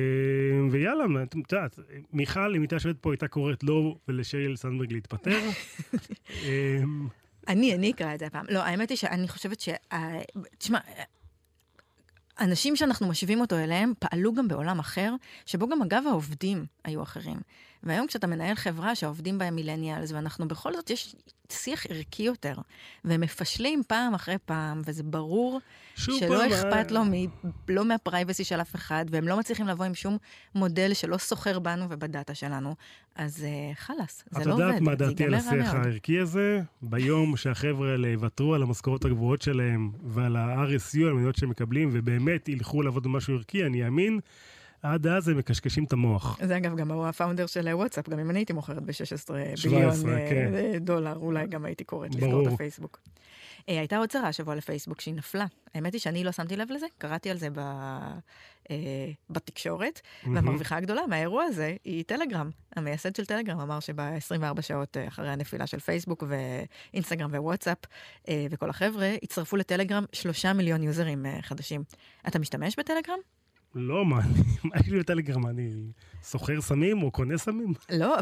ויאללה, 0.71 1.05
את 1.23 1.35
יודעת, 1.35 1.79
מיכל, 2.13 2.55
אם 2.55 2.61
הייתה 2.61 2.77
יושבת 2.77 2.97
פה, 3.01 3.13
הייתה 3.13 3.29
קוראת 3.29 3.65
לו 3.65 3.99
ולשייל 4.09 4.57
סנדברג 4.57 4.93
להתפטר. 4.93 5.41
אה, 6.45 6.83
אני, 7.49 7.75
אני 7.75 7.91
אקרא 7.91 8.15
את 8.15 8.19
זה 8.19 8.27
הפעם. 8.27 8.47
לא, 8.49 8.63
האמת 8.63 8.91
היא 8.91 8.99
שאני 8.99 9.29
חושבת 9.29 9.61
ש... 9.61 9.69
תשמע, 10.59 10.79
אנשים 12.41 12.77
שאנחנו 12.77 13.09
משווים 13.09 13.41
אותו 13.41 13.57
אליהם 13.57 13.93
פעלו 13.99 14.35
גם 14.35 14.49
בעולם 14.49 14.79
אחר, 14.79 15.15
שבו 15.47 15.69
גם 15.69 15.83
אגב 15.83 16.05
העובדים 16.09 16.67
היו 16.85 17.03
אחרים. 17.03 17.37
והיום 17.83 18.07
כשאתה 18.07 18.27
מנהל 18.27 18.55
חברה 18.55 18.95
שהעובדים 18.95 19.39
בהם 19.39 19.55
מילניאלס, 19.55 20.13
ואנחנו 20.13 20.49
בכל 20.49 20.75
זאת, 20.75 20.91
יש 20.91 21.17
שיח 21.53 21.87
ערכי 21.89 22.23
יותר, 22.23 22.55
והם 23.05 23.21
מפשלים 23.21 23.83
פעם 23.87 24.15
אחרי 24.15 24.37
פעם, 24.45 24.83
וזה 24.85 25.03
ברור 25.03 25.61
שלא 25.95 26.17
פעם 26.29 26.53
אכפת 26.53 26.91
לו 26.91 27.05
מ, 27.05 27.13
לא 27.69 27.85
מהפרייבסי 27.85 28.45
של 28.45 28.61
אף 28.61 28.75
אחד, 28.75 29.05
והם 29.11 29.29
לא 29.29 29.39
מצליחים 29.39 29.67
לבוא 29.67 29.85
עם 29.85 29.95
שום 29.95 30.19
מודל 30.55 30.95
שלא 30.95 31.17
סוחר 31.17 31.59
בנו 31.59 31.87
ובדאטה 31.91 32.35
שלנו. 32.35 32.75
אז 33.15 33.47
uh, 33.47 33.77
חלאס, 33.79 34.25
זה 34.31 34.45
לא 34.45 34.55
עובד, 34.55 34.63
את 34.63 34.69
יודעת 34.69 34.83
מה 34.83 34.95
דעתי 34.95 35.25
על 35.25 35.35
השיח 35.35 35.75
הערכי 35.75 36.19
הזה? 36.19 36.61
ביום 36.83 37.37
שהחבר'ה 37.37 37.91
האלה 37.91 38.09
יוותרו 38.09 38.55
על 38.55 38.63
המשכורות 38.63 39.05
הגבוהות 39.05 39.43
שלהם 39.43 39.91
ועל 40.05 40.37
ה-RSU, 40.37 41.03
על 41.03 41.09
המדינות 41.09 41.37
שהם 41.37 41.51
מקבלים, 41.51 41.91
ובאמת 41.93 42.49
ילכו 42.49 42.83
לעבוד 42.83 43.03
במשהו 43.03 43.35
ערכי, 43.35 43.67
אני 43.67 43.85
אאמין. 43.85 44.21
עד 44.83 45.07
אז 45.07 45.29
הם 45.29 45.37
מקשקשים 45.37 45.85
את 45.85 45.93
המוח. 45.93 46.39
זה 46.43 46.57
אגב 46.57 46.77
גם 46.77 46.91
הוא 46.91 47.07
הפאונדר 47.07 47.47
של 47.47 47.69
וואטסאפ, 47.73 48.09
גם 48.09 48.19
אם 48.19 48.31
אני 48.31 48.39
הייתי 48.39 48.53
מוכרת 48.53 48.83
ב-16 48.83 49.33
ביליון 49.63 49.95
כן. 50.31 50.55
אה, 50.55 50.79
דולר, 50.81 51.17
אולי 51.17 51.47
גם 51.47 51.65
הייתי 51.65 51.85
קוראת 51.85 52.15
לסגור 52.15 52.49
את 52.49 52.53
הפייסבוק. 52.53 53.01
אה, 53.69 53.79
הייתה 53.79 53.97
עוד 53.97 54.09
צרה 54.09 54.29
השבוע 54.29 54.55
לפייסבוק 54.55 55.01
שהיא 55.01 55.15
נפלה. 55.15 55.47
האמת 55.75 55.93
היא 55.93 56.01
שאני 56.01 56.25
לא 56.25 56.33
שמתי 56.33 56.57
לב 56.57 56.71
לזה, 56.71 56.87
קראתי 56.99 57.31
על 57.31 57.39
זה 57.39 57.49
ב... 57.51 57.59
אה, 58.71 59.11
בתקשורת, 59.31 60.01
והמרוויחה 60.35 60.77
הגדולה 60.77 61.03
מהאירוע 61.09 61.45
הזה 61.45 61.77
היא 61.85 62.05
טלגרם. 62.05 62.51
המייסד 62.77 63.17
של 63.17 63.25
טלגרם 63.25 63.61
אמר 63.61 63.81
שב-24 63.81 64.63
שעות 64.63 64.97
אחרי 65.09 65.31
הנפילה 65.31 65.67
של 65.67 65.79
פייסבוק 65.79 66.25
ואינסטגרם 66.29 67.31
ווואטסאפ 67.31 67.79
וכל 68.51 68.71
החבר'ה, 68.71 69.15
הצטרפו 69.23 69.57
לטלגרם 69.57 70.05
שלושה 70.13 70.53
מיליון 70.53 70.83
יוזרים 70.83 71.27
חדשים. 71.43 71.85
אתה 72.29 72.39
משתמש 72.39 72.77
בטלגרם? 72.79 73.19
לא, 73.75 74.05
מה, 74.07 74.21
מה 74.65 74.77
יש 74.81 74.89
לי 74.89 74.99
בטלגרם? 74.99 75.47
אני 75.47 75.71
סוחר 76.23 76.61
סמים 76.61 77.03
או 77.03 77.11
קונה 77.11 77.39
סמים? 77.39 77.73
לא, 77.93 78.17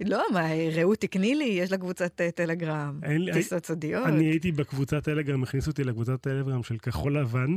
לא, 0.00 0.24
מה, 0.32 0.48
רעות 0.74 0.98
תקני 0.98 1.34
לי, 1.34 1.44
יש 1.44 1.72
לה 1.72 1.78
קבוצת 1.78 2.20
אה, 2.20 2.30
טלגרם, 2.30 3.00
טיסות 3.32 3.66
סודיות. 3.66 4.06
אני 4.06 4.24
הייתי 4.24 4.52
בקבוצת 4.52 5.04
טלגרם, 5.04 5.42
הכניסו 5.42 5.70
אותי 5.70 5.84
לקבוצת 5.84 6.20
טלגרם 6.20 6.62
של 6.62 6.78
כחול 6.78 7.18
לבן. 7.18 7.56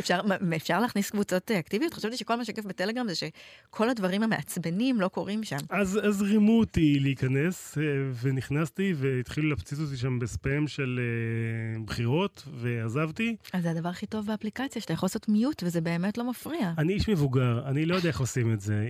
אפשר, 0.00 0.20
אפשר 0.56 0.80
להכניס 0.80 1.10
קבוצות 1.10 1.50
אה, 1.50 1.58
אקטיביות? 1.58 1.94
חשבתי 1.94 2.16
שכל 2.16 2.36
מה 2.36 2.44
שכיף 2.44 2.64
בטלגרם 2.64 3.08
זה 3.08 3.14
שכל 3.14 3.88
הדברים 3.88 4.22
המעצבנים 4.22 5.00
לא 5.00 5.08
קורים 5.08 5.44
שם. 5.44 5.56
אז, 5.70 6.00
אז 6.02 6.22
רימו 6.22 6.58
אותי 6.58 6.98
להיכנס, 7.00 7.78
אה, 7.78 7.82
ונכנסתי, 8.22 8.92
והתחילו 8.96 9.48
להפציץ 9.48 9.78
אותי 9.78 9.96
שם 9.96 10.18
בספאם 10.18 10.68
של 10.68 11.00
uh, 11.00 11.82
בחירות, 11.84 12.48
ועזבתי. 12.54 13.36
אז 13.52 13.62
זה 13.62 13.70
הדבר 13.70 13.88
הכי 13.88 14.06
טוב 14.06 14.26
באפליקציה, 14.26 14.82
שאתה 14.82 14.92
יכול 14.92 15.06
לעשות 15.06 15.28
מיוט, 15.28 15.62
וזה 15.62 15.80
באמת 15.80 16.18
לא 16.18 16.30
מפריע. 16.30 16.72
אני 16.78 16.92
איש 16.92 17.08
מבוגר, 17.08 17.62
אני 17.66 17.86
לא 17.86 17.94
יודע 17.94 18.08
איך 18.08 18.20
עושים 18.20 18.52
את 18.52 18.60
זה. 18.60 18.88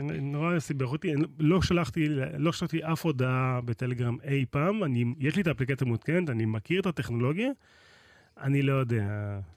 אני 0.00 0.20
נורא 0.20 0.58
סיבך 0.58 0.92
אותי, 0.92 1.12
לא 1.38 1.62
שלחתי, 1.62 2.08
לא 2.38 2.52
שלחתי 2.52 2.80
אף 2.92 3.04
הודעה 3.04 3.60
בטלגרם 3.64 4.16
אי 4.24 4.44
פעם. 4.50 4.84
אני, 4.84 5.04
יש 5.18 5.36
לי 5.36 5.42
את 5.42 5.46
האפליקציה 5.46 5.86
המותקנת, 5.86 6.30
אני 6.30 6.44
מכיר 6.44 6.80
את 6.80 6.86
הטכנולוגיה. 6.86 7.48
אני 8.40 8.62
לא 8.62 8.72
יודע. 8.72 9.04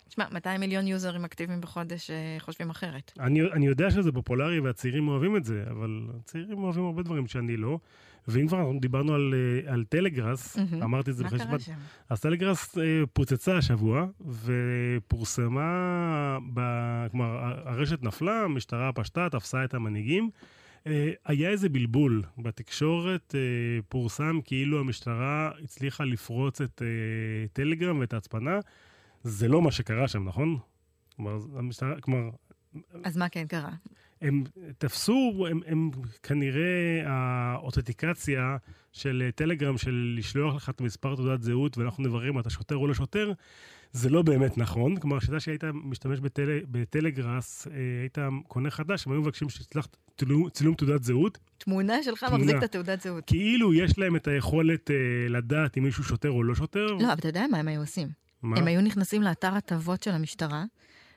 תשמע, 0.09 0.25
200 0.31 0.59
מיליון 0.59 0.87
יוזרים 0.87 1.25
אקטיביים 1.25 1.61
בחודש 1.61 2.11
אה, 2.11 2.35
חושבים 2.39 2.69
אחרת. 2.69 3.11
אני, 3.19 3.41
אני 3.41 3.65
יודע 3.65 3.91
שזה 3.91 4.11
פופולרי 4.11 4.59
והצעירים 4.59 5.07
אוהבים 5.07 5.37
את 5.37 5.43
זה, 5.43 5.63
אבל 5.69 6.07
הצעירים 6.19 6.63
אוהבים 6.63 6.85
הרבה 6.85 7.03
דברים 7.03 7.27
שאני 7.27 7.57
לא. 7.57 7.79
ואם 8.27 8.47
כבר 8.47 8.71
דיברנו 8.81 9.13
על, 9.13 9.33
אה, 9.33 9.73
על 9.73 9.83
טלגראס, 9.89 10.57
mm-hmm. 10.57 10.83
אמרתי 10.83 11.11
את 11.11 11.15
זה 11.15 11.23
שם? 11.59 11.73
אז 12.09 12.19
טלגראס 12.21 12.77
אה, 12.77 12.83
פוצצה 13.13 13.57
השבוע, 13.57 14.05
ופורסמה, 14.45 16.37
ב, 16.53 16.61
כלומר, 17.11 17.37
הרשת 17.65 18.03
נפלה, 18.03 18.41
המשטרה 18.41 18.91
פשטה, 18.93 19.27
תפסה 19.31 19.63
את 19.63 19.73
המנהיגים. 19.73 20.29
אה, 20.87 21.11
היה 21.25 21.49
איזה 21.49 21.69
בלבול 21.69 22.23
בתקשורת, 22.37 23.35
אה, 23.35 23.81
פורסם 23.89 24.39
כאילו 24.43 24.79
המשטרה 24.79 25.51
הצליחה 25.63 26.03
לפרוץ 26.03 26.61
את 26.61 26.81
אה, 26.81 27.47
טלגרם 27.53 27.99
ואת 27.99 28.13
ההצפנה. 28.13 28.59
זה 29.23 29.47
לא 29.47 29.61
מה 29.61 29.71
שקרה 29.71 30.07
שם, 30.07 30.27
נכון? 30.27 30.57
כלומר, 31.15 31.39
המשטרה, 31.55 32.01
כלומר... 32.01 32.29
אז 33.03 33.17
מה 33.17 33.29
כן 33.29 33.47
קרה? 33.47 33.71
הם 34.21 34.43
תפסו, 34.77 35.47
הם, 35.49 35.59
הם 35.65 35.91
כנראה 36.23 37.01
האותנטיקציה 37.05 38.57
של 38.91 39.29
טלגרם, 39.35 39.77
של 39.77 40.15
לשלוח 40.17 40.55
לך 40.55 40.69
את 40.69 40.81
מספר 40.81 41.15
תעודת 41.15 41.41
זהות 41.41 41.77
ואנחנו 41.77 42.03
נברר 42.03 42.29
אם 42.29 42.39
אתה 42.39 42.49
שוטר 42.49 42.75
או 42.75 42.87
לא 42.87 42.93
שוטר, 42.93 43.31
זה 43.91 44.09
לא 44.09 44.21
באמת 44.21 44.57
נכון. 44.57 44.97
כלומר, 44.97 45.19
כשאתה 45.19 45.39
שהיית 45.39 45.63
משתמש 45.73 46.19
בטל, 46.19 46.59
בטלגראס, 46.71 47.67
אה, 47.67 47.73
היית 48.01 48.17
קונה 48.47 48.71
חדש, 48.71 49.07
הם 49.07 49.13
היו 49.13 49.21
מבקשים 49.21 49.49
שתשלח 49.49 49.87
צילום, 50.17 50.49
צילום 50.49 50.75
תעודת 50.75 51.03
זהות. 51.03 51.37
תמונה 51.57 52.03
שלך 52.03 52.23
תמונה. 52.23 52.43
מחזיק 52.43 52.57
את 52.57 52.63
התעודת 52.63 53.01
זהות. 53.01 53.23
כאילו 53.27 53.73
יש 53.73 53.97
להם 53.97 54.15
את 54.15 54.27
היכולת 54.27 54.91
אה, 54.91 54.95
לדעת 55.29 55.77
אם 55.77 55.83
מישהו 55.83 56.03
שוטר 56.03 56.31
או 56.31 56.43
לא 56.43 56.55
שוטר. 56.55 56.85
לא, 56.85 57.05
אבל 57.05 57.13
אתה 57.13 57.27
יודע 57.27 57.45
מה 57.51 57.57
הם 57.57 57.67
היו 57.67 57.81
עושים? 57.81 58.07
מה? 58.41 58.57
הם 58.57 58.67
היו 58.67 58.81
נכנסים 58.81 59.21
לאתר 59.21 59.55
הטבות 59.55 60.03
של 60.03 60.11
המשטרה. 60.11 60.63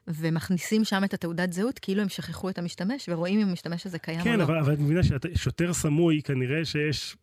ומכניסים 0.09 0.85
שם 0.85 1.05
את 1.05 1.15
התעודת 1.15 1.53
זהות, 1.53 1.79
כאילו 1.79 2.03
הם 2.03 2.09
שכחו 2.09 2.49
את 2.49 2.59
המשתמש, 2.59 3.09
ורואים 3.09 3.41
אם 3.41 3.49
המשתמש 3.49 3.87
הזה 3.87 3.99
קיים 3.99 4.21
כן, 4.25 4.35
או 4.35 4.37
לא. 4.37 4.47
כן, 4.47 4.59
אבל 4.59 4.73
את 4.73 4.79
מבינה 4.79 5.01
ששוטר 5.03 5.73
סמוי, 5.73 6.23
כנראה 6.23 6.65
שיש 6.65 7.17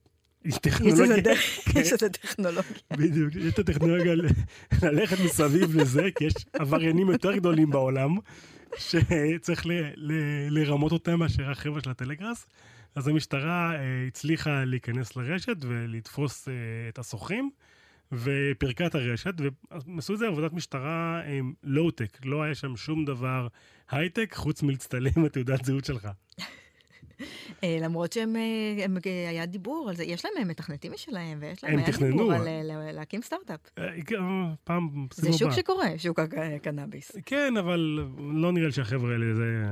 טכנולוגיה. 0.61 1.33
יש 1.79 1.93
איזה 1.93 2.09
טכנולוגיה. 2.09 2.77
בדיוק, 2.91 3.35
יש 3.35 3.53
את 3.53 3.59
הטכנולוגיה 3.59 4.13
ללכת 4.81 5.19
מסביב 5.25 5.75
לזה, 5.75 6.07
כי 6.15 6.25
יש 6.25 6.33
עבריינים 6.53 7.09
יותר 7.09 7.35
גדולים 7.35 7.69
בעולם, 7.69 8.17
שצריך 8.77 9.63
לרמות 10.49 10.91
אותם 10.91 11.19
מאשר 11.19 11.51
החבר'ה 11.51 11.81
של 11.81 11.89
הטלגראס. 11.89 12.45
אז 12.95 13.07
המשטרה 13.07 13.75
אה, 13.75 14.07
הצליחה 14.07 14.65
להיכנס 14.65 15.15
לרשת 15.15 15.57
ולתפוס 15.61 16.47
אה, 16.47 16.53
את 16.89 16.99
הסוחרים. 16.99 17.49
ופירקה 18.11 18.85
את 18.85 18.95
הרשת, 18.95 19.33
והם 19.37 19.99
עשו 19.99 20.13
את 20.13 20.19
זה 20.19 20.27
עבודת 20.27 20.53
משטרה 20.53 21.21
לואו-טק, 21.63 22.25
לא 22.25 22.43
היה 22.43 22.55
שם 22.55 22.75
שום 22.75 23.05
דבר 23.05 23.47
הייטק 23.89 24.33
חוץ 24.33 24.63
מלהצטלם 24.63 25.25
את 25.25 25.33
תעודת 25.33 25.65
זהות 25.65 25.85
שלך. 25.85 26.07
אה, 27.63 27.77
למרות 27.81 28.13
שהם, 28.13 28.35
אה, 28.35 28.85
הם, 28.85 28.97
אה, 29.05 29.29
היה 29.29 29.45
דיבור 29.45 29.89
על 29.89 29.95
זה, 29.95 30.03
יש 30.03 30.25
להם 30.25 30.47
מתכנתים 30.47 30.91
משלהם, 30.91 31.37
ויש 31.41 31.63
להם, 31.63 31.77
היה 31.77 31.87
תכננו. 31.87 32.11
דיבור 32.11 32.33
על 32.33 32.47
להקים 32.91 33.21
סטארט-אפ. 33.21 33.59
פעם, 34.63 35.07
זה 35.13 35.33
שוק 35.33 35.51
שקורה, 35.51 35.87
שוק 35.97 36.19
הקנאביס. 36.19 37.11
כן, 37.25 37.57
אבל 37.57 37.99
לא 38.33 38.51
נראה 38.51 38.65
לי 38.65 38.71
שהחבר'ה 38.71 39.11
האלה 39.11 39.35
זה 39.35 39.63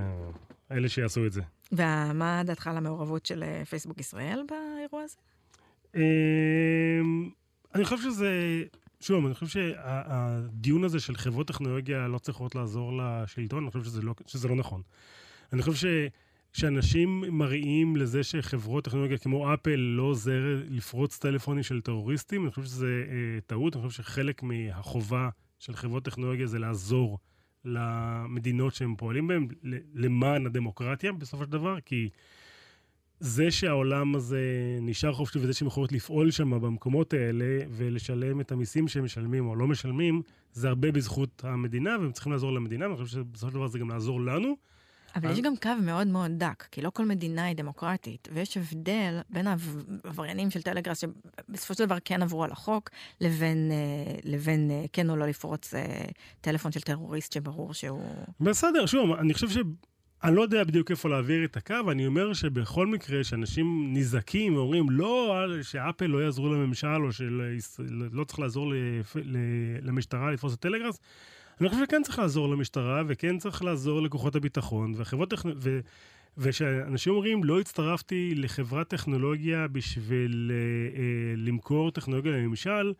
אלה 0.71 0.89
שיעשו 0.89 1.25
את 1.25 1.31
זה. 1.31 1.41
ומה 1.71 2.41
דעתך 2.45 2.67
על 2.67 2.77
המעורבות 2.77 3.25
של 3.25 3.43
פייסבוק 3.69 3.99
ישראל 3.99 4.41
באירוע 4.49 5.03
הזה? 5.03 5.17
אני 7.77 7.85
חושב 7.85 8.09
שזה, 8.09 8.63
שוב, 8.99 9.25
אני 9.25 9.33
חושב 9.33 9.47
שהדיון 9.47 10.83
הזה 10.83 10.99
של 10.99 11.15
חברות 11.15 11.47
טכנולוגיה 11.47 12.07
לא 12.07 12.17
צריכות 12.17 12.55
לעזור 12.55 12.91
לשלטון, 13.01 13.63
אני 13.63 13.71
חושב 13.71 13.85
שזה 13.85 14.01
לא, 14.01 14.13
שזה 14.25 14.47
לא 14.47 14.55
נכון. 14.55 14.81
אני 15.53 15.61
חושב 15.61 15.75
ש... 15.75 15.85
שאנשים 16.53 17.23
מראים 17.29 17.95
לזה 17.95 18.23
שחברות 18.23 18.83
טכנולוגיה 18.83 19.17
כמו 19.17 19.53
אפל 19.53 19.75
לא 19.75 20.03
עוזר 20.03 20.41
לפרוץ 20.69 21.17
טלפונים 21.17 21.63
של 21.63 21.81
טרוריסטים, 21.81 22.43
אני 22.43 22.51
חושב 22.51 22.63
שזה 22.63 23.05
אה, 23.09 23.41
טעות, 23.47 23.75
אני 23.75 23.83
חושב 23.83 24.03
שחלק 24.03 24.43
מהחובה 24.43 25.29
של 25.59 25.75
חברות 25.75 26.05
טכנולוגיה 26.05 26.47
זה 26.47 26.59
לעזור 26.59 27.19
למדינות 27.65 28.75
שהם 28.75 28.95
פועלים 28.95 29.27
בהן, 29.27 29.47
למען 29.93 30.45
הדמוקרטיה 30.45 31.11
בסופו 31.11 31.43
של 31.43 31.51
דבר, 31.51 31.79
כי 31.85 32.09
זה 33.19 33.51
שהעולם 33.51 34.15
הזה 34.15 34.39
נשאר 34.81 35.13
חופשי 35.13 35.39
וזה 35.39 35.53
שהם 35.53 35.67
יכולות 35.67 35.91
לפעול 35.91 36.31
שם 36.31 36.61
במקומות 36.61 37.13
האלה 37.13 37.59
ולשלם 37.71 38.41
את 38.41 38.51
המיסים 38.51 38.87
שהם 38.87 39.03
משלמים 39.03 39.47
או 39.47 39.55
לא 39.55 39.67
משלמים, 39.67 40.21
זה 40.53 40.67
הרבה 40.67 40.91
בזכות 40.91 41.41
המדינה, 41.43 41.97
והם 41.99 42.11
צריכים 42.11 42.31
לעזור 42.31 42.51
למדינה, 42.51 42.85
ואני 42.85 42.97
חושב 42.97 43.17
שבסופו 43.17 43.51
של 43.51 43.55
דבר 43.55 43.67
זה 43.67 43.79
גם 43.79 43.89
לעזור 43.89 44.21
לנו. 44.21 44.55
אבל 45.15 45.31
יש 45.31 45.39
גם 45.39 45.53
קו 45.55 45.69
מאוד 45.81 46.07
מאוד 46.07 46.31
דק, 46.31 46.67
כי 46.71 46.81
לא 46.81 46.89
כל 46.89 47.05
מדינה 47.05 47.45
היא 47.45 47.55
דמוקרטית, 47.55 48.27
ויש 48.33 48.57
הבדל 48.57 49.19
בין 49.29 49.47
העבריינים 49.47 50.51
של 50.51 50.61
טלגראס, 50.61 51.01
שבסופו 51.01 51.73
של 51.73 51.85
דבר 51.85 51.97
כן 52.05 52.21
עברו 52.21 52.43
על 52.43 52.51
החוק, 52.51 52.89
לבין, 53.21 53.71
אה, 53.71 54.15
לבין 54.23 54.71
אה, 54.71 54.85
כן 54.93 55.09
או 55.09 55.15
לא 55.15 55.27
לפרוץ 55.27 55.73
אה, 55.73 56.05
טלפון 56.41 56.71
של 56.71 56.81
טרוריסט 56.81 57.31
שברור 57.31 57.73
שהוא... 57.73 58.25
בסדר, 58.39 58.85
שוב, 58.85 59.11
אני 59.11 59.33
חושב 59.33 59.49
ש... 59.49 59.57
אני 60.23 60.35
לא 60.35 60.41
יודע 60.41 60.63
בדיוק 60.63 60.91
איפה 60.91 61.09
להעביר 61.09 61.45
את 61.45 61.57
הקו, 61.57 61.91
אני 61.91 62.07
אומר 62.07 62.33
שבכל 62.33 62.87
מקרה 62.87 63.23
שאנשים 63.23 63.93
נזעקים 63.93 64.55
ואומרים 64.55 64.89
לא, 64.89 65.45
שאפל 65.61 66.05
לא 66.05 66.23
יעזרו 66.23 66.53
לממשל 66.53 67.03
או 67.03 67.11
שלא 67.11 67.43
לא 68.11 68.23
צריך 68.23 68.39
לעזור 68.39 68.73
למשטרה 69.81 70.31
לתפוס 70.31 70.53
את 70.53 70.59
טלגראס, 70.59 70.99
אני 71.61 71.69
חושב 71.69 71.81
שכן 71.85 72.03
צריך 72.03 72.19
לעזור 72.19 72.49
למשטרה 72.49 73.03
וכן 73.07 73.37
צריך 73.37 73.63
לעזור 73.63 74.01
לכוחות 74.01 74.35
הביטחון 74.35 74.93
והחברות 74.95 75.29
טכנולוגיה. 75.29 75.81
וכשאנשים 76.37 77.13
אומרים, 77.13 77.43
לא 77.43 77.59
הצטרפתי 77.59 78.35
לחברת 78.35 78.87
טכנולוגיה 78.87 79.67
בשביל 79.67 80.51
אה, 80.53 80.99
אה, 80.99 81.33
למכור 81.37 81.91
טכנולוגיה 81.91 82.31
לממשל, 82.31 82.93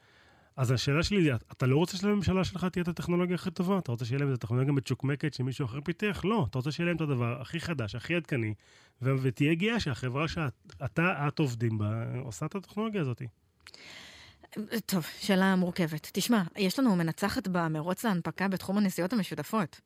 אז 0.58 0.72
השאלה 0.72 1.04
שלי 1.04 1.34
אתה 1.34 1.66
לא 1.66 1.78
רוצה 1.78 1.98
שלממשלה 1.98 2.44
שלך 2.44 2.66
תהיה 2.66 2.84
את 2.84 2.88
הטכנולוגיה 2.88 3.36
הכי 3.36 3.52
טובה? 3.52 3.78
אתה 3.78 3.92
רוצה 3.92 4.06
שיהיה 4.06 4.20
להם 4.20 4.30
את 4.30 4.34
הטכנולוגיה 4.34 4.74
מצ'וקמקת 4.74 5.34
שמישהו 5.34 5.66
אחר 5.66 5.82
פיתח? 5.82 6.22
לא, 6.24 6.46
אתה 6.50 6.58
רוצה 6.58 6.72
שיהיה 6.72 6.88
להם 6.88 6.96
את 6.96 7.02
הדבר 7.02 7.42
הכי 7.42 7.60
חדש, 7.60 7.96
הכי 7.96 8.16
עדכני, 8.16 8.54
ו- 9.02 9.16
ותהיה 9.22 9.56
גאה 9.56 9.80
שהחברה 9.80 10.28
שאתה, 10.28 11.28
את 11.28 11.40
עובדים 11.40 11.78
בה, 11.78 12.04
עושה 12.24 12.46
את 12.46 12.56
הטכנולוגיה 12.56 13.02
הזאת. 13.02 13.22
טוב, 14.86 15.06
שאלה 15.20 15.56
מורכבת. 15.56 16.10
תשמע, 16.14 16.44
יש 16.58 16.80
לנו 16.80 16.96
מנצחת 16.96 17.48
במרוץ 17.48 18.06
להנפקה 18.06 18.48
בתחום 18.48 18.78
הנסיעות 18.78 19.14
המשותפות. 19.14 19.82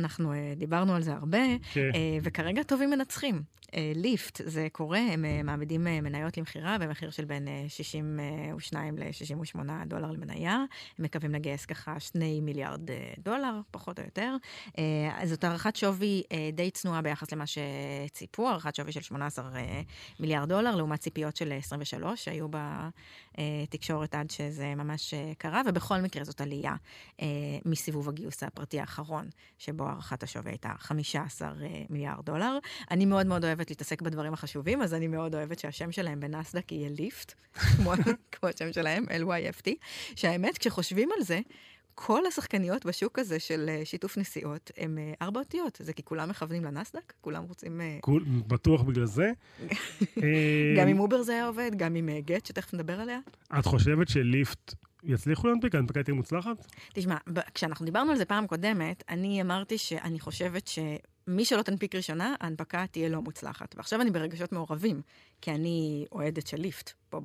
אנחנו 0.00 0.32
uh, 0.32 0.36
דיברנו 0.56 0.94
על 0.94 1.02
זה 1.02 1.12
הרבה. 1.12 1.42
כן. 1.72 1.90
uh, 1.92 1.96
וכרגע 2.22 2.62
טובים 2.62 2.90
מנצחים. 2.90 3.42
אה, 3.74 3.92
ליפט, 3.94 4.40
זה 4.44 4.68
קורה, 4.72 4.98
הם 4.98 5.24
אה, 5.24 5.42
מעמידים 5.42 5.86
אה, 5.86 6.00
מניות 6.00 6.36
למכירה 6.36 6.78
במחיר 6.78 7.10
של 7.10 7.24
בין 7.24 7.48
62 7.68 8.98
ל-68 8.98 9.58
דולר 9.86 10.10
למניה. 10.10 10.54
הם 10.98 11.04
מקווים 11.04 11.32
לגייס 11.32 11.66
ככה 11.66 12.00
2 12.00 12.44
מיליארד 12.44 12.80
דולר, 13.18 13.60
פחות 13.70 13.98
או 13.98 14.04
יותר. 14.04 14.36
זאת 15.24 15.44
הערכת 15.44 15.76
שווי 15.76 16.22
די 16.52 16.70
צנועה 16.70 17.02
ביחס 17.02 17.32
למה 17.32 17.44
שציפו, 17.46 18.48
הערכת 18.48 18.74
שווי 18.74 18.92
של 18.92 19.00
18 19.00 19.50
מיליארד 20.20 20.48
דולר, 20.48 20.76
לעומת 20.76 21.00
ציפיות 21.00 21.36
של 21.36 21.52
23 21.52 22.24
שהיו 22.24 22.48
בתקשורת 23.40 24.14
עד 24.14 24.30
שזה 24.30 24.74
ממש 24.74 25.14
קרה, 25.38 25.62
ובכל 25.66 26.00
מקרה 26.00 26.24
זאת 26.24 26.40
עלייה 26.40 26.74
מסיבוב 27.64 28.08
הגיוס 28.08 28.42
הפרטי 28.42 28.80
האחרון, 28.80 29.28
שבו 29.58 29.88
הערכת 29.88 30.22
השווי 30.22 30.50
הייתה 30.50 30.72
15 30.78 31.52
מיליארד 31.90 32.24
דולר. 32.24 32.58
אני 32.90 33.06
מאוד 33.06 33.26
מאוד 33.26 33.44
אוהבת 33.44 33.70
להתעסק 33.70 34.02
בדברים 34.02 34.32
החשובים, 34.32 34.82
אז 34.82 34.94
אני 34.94 35.06
מאוד 35.06 35.34
אוהבת 35.34 35.58
שהשם 35.58 35.92
שלהם 35.92 36.20
בנסדק 36.20 36.72
יהיה 36.72 36.88
ליפט, 36.90 37.34
כמו 38.32 38.48
השם 38.48 38.72
שלהם, 38.72 39.04
LYFT, 39.04 39.70
שהאמת, 40.16 40.58
כשחושבים 40.58 41.08
על 41.16 41.24
זה, 41.24 41.40
כל 41.94 42.26
השחקניות 42.26 42.86
בשוק 42.86 43.18
הזה 43.18 43.40
של 43.40 43.66
אה, 43.68 43.80
שיתוף 43.84 44.18
נסיעות 44.18 44.70
הם 44.76 44.98
אה, 44.98 45.12
ארבע 45.22 45.40
אותיות. 45.40 45.78
זה 45.82 45.92
כי 45.92 46.02
כולם 46.02 46.28
מכוונים 46.28 46.64
לנסדק? 46.64 47.12
כולם 47.20 47.44
רוצים... 47.44 47.80
אה, 47.80 47.98
כול, 48.00 48.24
בטוח 48.46 48.82
בגלל 48.82 49.06
זה. 49.06 49.32
גם 50.78 50.88
עם 50.88 51.00
אובר 51.00 51.22
זה 51.22 51.32
היה 51.32 51.46
עובד, 51.46 51.70
גם 51.76 51.94
עם 51.94 52.08
גט, 52.20 52.46
שתכף 52.46 52.74
נדבר 52.74 53.00
עליה. 53.00 53.18
את 53.58 53.66
חושבת 53.66 54.08
שליפט 54.08 54.74
יצליחו 55.04 55.48
להנפיק? 55.48 55.74
ההנפקה 55.74 56.02
תהיה 56.02 56.14
מוצלחת? 56.14 56.66
תשמע, 56.92 57.16
כשאנחנו 57.54 57.86
דיברנו 57.86 58.10
על 58.10 58.16
זה 58.16 58.24
פעם 58.24 58.46
קודמת, 58.46 59.04
אני 59.08 59.42
אמרתי 59.42 59.78
שאני 59.78 60.20
חושבת 60.20 60.66
ש... 60.68 60.78
מי 61.26 61.44
שלא 61.44 61.62
תנפיק 61.62 61.94
ראשונה, 61.94 62.34
ההנפקה 62.40 62.84
תהיה 62.90 63.08
לא 63.08 63.22
מוצלחת. 63.22 63.74
ועכשיו 63.76 64.00
אני 64.00 64.10
ברגשות 64.10 64.52
מעורבים, 64.52 65.02
כי 65.40 65.50
אני 65.50 66.06
אוהדת 66.12 66.46
של 66.46 66.60
ליפט 66.60 66.92
פה 67.08 67.20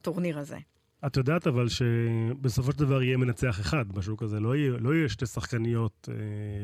בטורניר 0.00 0.38
הזה. 0.38 0.58
את 1.06 1.16
יודעת 1.16 1.46
אבל 1.46 1.68
שבסופו 1.68 2.72
של 2.72 2.78
דבר 2.78 3.02
יהיה 3.02 3.16
מנצח 3.16 3.60
אחד 3.60 3.92
בשוק 3.92 4.22
הזה, 4.22 4.40
לא 4.40 4.56
יהיה, 4.56 4.70
לא 4.70 4.94
יהיה 4.94 5.08
שתי 5.08 5.26
שחקניות 5.26 6.08
אה, 6.12 6.14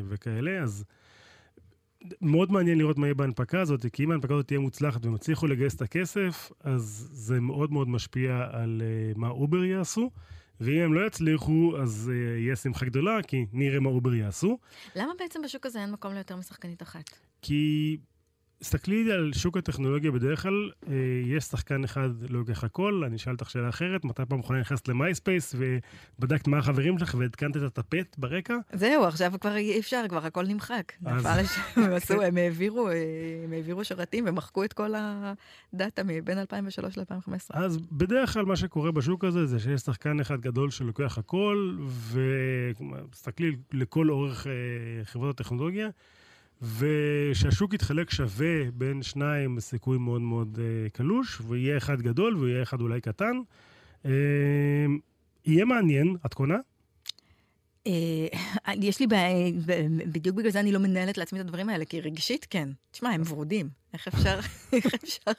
וכאלה, 0.09 0.63
אז 0.63 0.85
מאוד 2.21 2.53
מעניין 2.53 2.79
לראות 2.79 2.99
מה 2.99 3.07
יהיה 3.07 3.15
בהנפקה 3.15 3.61
הזאת, 3.61 3.87
כי 3.93 4.05
אם 4.05 4.11
ההנפקה 4.11 4.35
הזאת 4.35 4.47
תהיה 4.47 4.61
מוצלחת 4.61 5.05
והם 5.05 5.15
יצליחו 5.15 5.47
לגייס 5.47 5.75
את 5.75 5.83
הכסף, 5.83 6.51
אז 6.65 7.09
זה 7.13 7.41
מאוד 7.41 7.73
מאוד 7.73 7.89
משפיע 7.89 8.47
על 8.53 8.83
אה, 8.85 9.13
מה 9.17 9.29
אובר 9.29 9.65
יעשו. 9.65 10.11
ואם 10.61 10.83
הם 10.83 10.95
לא 10.95 11.07
יצליחו, 11.07 11.73
אז 11.83 12.11
אה, 12.13 12.41
יהיה 12.41 12.57
שמחה 12.57 12.87
גדולה, 12.87 13.23
כי 13.23 13.47
נראה 13.53 13.81
מה 13.81 13.89
אובר 13.89 14.15
יעשו. 14.15 14.59
למה 14.97 15.13
בעצם 15.19 15.41
בשוק 15.45 15.67
הזה 15.67 15.81
אין 15.83 15.91
מקום 15.91 16.15
ליותר 16.15 16.37
משחקנית 16.37 16.83
אחת? 16.83 17.11
כי 17.43 17.97
תסתכלי 18.61 19.13
על 19.13 19.33
שוק 19.33 19.57
הטכנולוגיה 19.57 20.11
בדרך 20.11 20.43
כלל, 20.43 20.71
אה, 20.89 20.95
יש 21.27 21.45
שחקן 21.45 21.85
אחד 21.85 22.11
לא 22.29 22.39
לוקח 22.39 22.65
הכל, 22.65 23.03
אני 23.07 23.17
אשאל 23.17 23.33
אותך 23.33 23.51
שאלה 23.51 23.69
אחרת, 23.69 24.05
מתי 24.05 24.23
פעם 24.29 24.41
אחרונה 24.41 24.61
נכנסת 24.61 24.89
למייספייס 24.89 25.55
ובדקת 25.59 26.49
מה 26.49 26.59
החברים 26.59 26.99
שלך 26.99 27.17
ועדכנת 27.19 27.57
את 27.57 27.63
הטפט 27.63 28.17
ברקע? 28.19 28.57
זהו, 28.73 29.05
עכשיו 29.05 29.33
כבר 29.41 29.57
אי 29.57 29.81
אפשר, 29.81 30.05
כבר 30.09 30.27
הכל 30.27 30.47
נמחק. 30.47 30.93
אז... 31.05 31.27
הם 31.77 31.93
עשו, 31.93 32.23
הם 32.23 32.37
העבירו, 32.37 32.89
אה, 32.89 32.95
הם 33.45 33.53
העבירו 33.53 33.85
שרתים 33.85 34.25
ומחקו 34.29 34.65
את 34.65 34.73
כל 34.73 34.93
הדאטה 34.97 36.03
מבין 36.05 36.39
2003 36.39 36.99
ל-2015. 36.99 37.33
אז 37.51 37.79
בדרך 37.93 38.33
כלל 38.33 38.45
מה 38.45 38.57
שקורה 38.57 38.93
בשוק 38.93 39.25
הזה 39.25 39.47
זה 39.47 39.59
שיש 39.59 39.81
שחקן 39.81 40.21
אחד 40.21 40.41
גדול 40.41 40.71
שלוקח 40.71 41.19
הכל, 41.19 41.77
ותסתכלי 42.13 43.57
לכל 43.73 44.11
אורך 44.11 44.47
אה, 44.47 44.53
חברות 45.05 45.41
הטכנולוגיה. 45.41 45.89
ושהשוק 46.63 47.75
יתחלק 47.75 48.11
שווה 48.11 48.71
בין 48.75 49.03
שניים 49.03 49.57
בסיכוי 49.57 49.99
מאוד 49.99 50.21
מאוד 50.21 50.59
uh, 50.59 50.91
קלוש, 50.91 51.41
ויהיה 51.49 51.77
אחד 51.77 52.03
גדול 52.03 52.37
ויהיה 52.37 52.63
אחד 52.63 52.81
אולי 52.81 53.01
קטן. 53.01 53.37
Uh, 54.05 54.09
יהיה 55.47 55.65
מעניין, 55.65 56.17
את 56.27 56.35
קונה? 56.35 56.59
אה, 57.87 58.73
יש 58.89 59.01
לי 59.01 59.07
בעיה, 59.07 59.53
בדיוק 60.13 60.37
בגלל 60.37 60.51
זה 60.51 60.61
אני 60.61 60.73
לא 60.73 60.79
מנהלת 60.79 61.19
לעצמי 61.19 61.41
את 61.41 61.45
הדברים 61.45 61.69
האלה, 61.69 61.85
כי 61.85 62.01
רגשית 62.01 62.47
כן. 62.51 62.69
תשמע, 62.91 63.11
הם 63.11 63.23
ורודים. 63.29 63.69
איך 63.95 64.09
אפשר, 64.09 64.41
איך 64.73 64.95
אפשר 64.95 65.31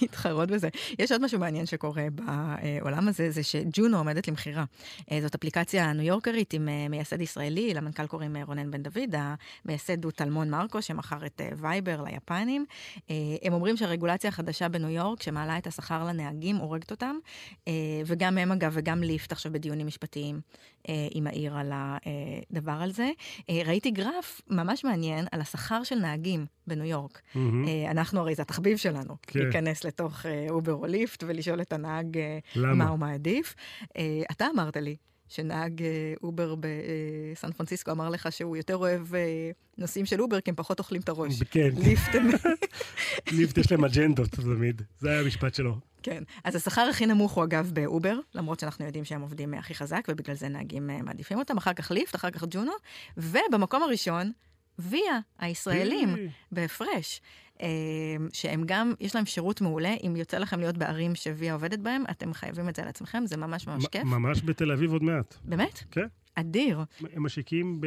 להתחרות 0.00 0.50
בזה? 0.50 0.68
יש 0.98 1.12
עוד 1.12 1.24
משהו 1.24 1.38
מעניין 1.38 1.66
שקורה 1.66 2.06
בעולם 2.12 3.08
הזה, 3.08 3.30
זה 3.30 3.42
שג'ונו 3.42 3.98
עומדת 3.98 4.28
למכירה. 4.28 4.64
אה, 5.12 5.18
זאת 5.22 5.34
אפליקציה 5.34 5.92
ניו 5.92 6.04
יורקרית 6.04 6.52
עם 6.52 6.68
אה, 6.68 6.88
מייסד 6.88 7.20
ישראלי, 7.20 7.74
למנכ"ל 7.74 8.06
קוראים 8.06 8.36
רונן 8.36 8.70
בן 8.70 8.82
דוד, 8.82 9.14
המייסד 9.64 10.04
הוא 10.04 10.12
טלמון 10.12 10.50
מרקו, 10.50 10.82
שמכר 10.82 11.26
את 11.26 11.40
וייבר 11.56 12.02
ליפנים. 12.02 12.64
הם 13.42 13.52
אומרים 13.52 13.76
שהרגולציה 13.76 14.28
החדשה 14.28 14.68
בניו 14.68 14.90
יורק, 14.90 15.22
שמעלה 15.22 15.58
את 15.58 15.66
השכר 15.66 16.04
לנהגים, 16.04 16.56
הורגת 16.56 16.90
אותם, 16.90 17.16
וגם 18.06 18.38
הם 18.38 18.52
אגב, 18.52 18.72
וגם 18.74 19.02
ליפט 19.02 19.32
עכשיו 19.32 19.52
בדיונים 19.52 19.86
משפטיים 19.86 20.40
עם 21.10 21.26
העיר 21.26 21.56
על 21.56 21.72
הדבר 21.74 22.72
הזה. 22.82 23.10
ראיתי 23.50 23.90
גרף 23.90 24.40
ממש 24.50 24.84
מעניין 24.84 25.26
על 25.32 25.40
השכר 25.40 25.82
של 25.82 25.94
נהגים 25.94 26.46
בניו 26.66 26.84
יורק. 26.84 27.20
Mm-hmm. 27.34 27.38
אנחנו 27.90 28.20
הרי 28.20 28.34
זה 28.34 28.42
התחביב 28.42 28.76
שלנו, 28.76 29.16
כן. 29.22 29.40
להיכנס 29.40 29.84
לתוך 29.84 30.26
אובר 30.50 30.72
או 30.72 30.86
ליפט 30.86 31.24
ולשאול 31.26 31.60
את 31.60 31.72
הנהג 31.72 32.18
למה? 32.56 32.74
מה 32.74 32.88
הוא 32.88 32.98
מעדיף. 32.98 33.54
אתה 34.30 34.46
אמרת 34.54 34.76
לי 34.76 34.96
שנהג 35.28 35.82
אובר 36.22 36.54
בסן 36.54 37.52
פרנסיסקו 37.52 37.90
אמר 37.90 38.08
לך 38.08 38.32
שהוא 38.32 38.56
יותר 38.56 38.76
אוהב 38.76 39.06
נוסעים 39.78 40.06
של 40.06 40.20
אובר, 40.20 40.40
כי 40.40 40.50
הם 40.50 40.56
פחות 40.56 40.78
אוכלים 40.78 41.00
את 41.00 41.08
הראש. 41.08 41.42
כן. 41.42 41.68
ליפט. 41.76 42.14
ליפט 43.32 43.58
יש 43.60 43.72
להם 43.72 43.84
אג'נדות 43.84 44.28
תמיד, 44.30 44.82
זה 44.98 45.10
היה 45.10 45.20
המשפט 45.20 45.54
שלו. 45.54 45.74
כן. 46.02 46.22
אז 46.44 46.56
השכר 46.56 46.80
הכי 46.80 47.06
נמוך 47.06 47.32
הוא 47.32 47.44
אגב 47.44 47.70
באובר, 47.74 48.18
למרות 48.34 48.60
שאנחנו 48.60 48.84
יודעים 48.84 49.04
שהם 49.04 49.20
עובדים 49.20 49.54
הכי 49.54 49.74
חזק, 49.74 50.00
ובגלל 50.08 50.36
זה 50.36 50.48
נהגים 50.48 50.86
מעדיפים 50.86 51.38
אותם. 51.38 51.56
אחר 51.56 51.72
כך 51.72 51.90
ליפט, 51.90 52.14
אחר 52.14 52.30
כך 52.30 52.44
ג'ונו, 52.50 52.72
ובמקום 53.16 53.82
הראשון, 53.82 54.32
ויה, 54.78 55.20
הישראלים, 55.38 56.16
בהפרש. 56.52 57.20
שהם 58.32 58.62
גם, 58.66 58.92
יש 59.00 59.14
להם 59.14 59.26
שירות 59.26 59.60
מעולה. 59.60 59.94
אם 60.06 60.16
יוצא 60.16 60.38
לכם 60.38 60.60
להיות 60.60 60.78
בערים 60.78 61.14
שוויה 61.14 61.52
עובדת 61.52 61.78
בהם, 61.78 62.04
אתם 62.10 62.34
חייבים 62.34 62.68
את 62.68 62.76
זה 62.76 62.84
לעצמכם, 62.84 63.26
זה 63.26 63.36
ממש 63.36 63.66
ממש 63.66 63.86
כיף. 63.86 64.04
ממש 64.04 64.42
בתל 64.42 64.72
אביב 64.72 64.92
עוד 64.92 65.02
מעט. 65.02 65.34
באמת? 65.44 65.82
כן. 65.90 66.06
אדיר. 66.34 66.84
הם 67.12 67.22
משיקים 67.24 67.80
ב... 67.80 67.86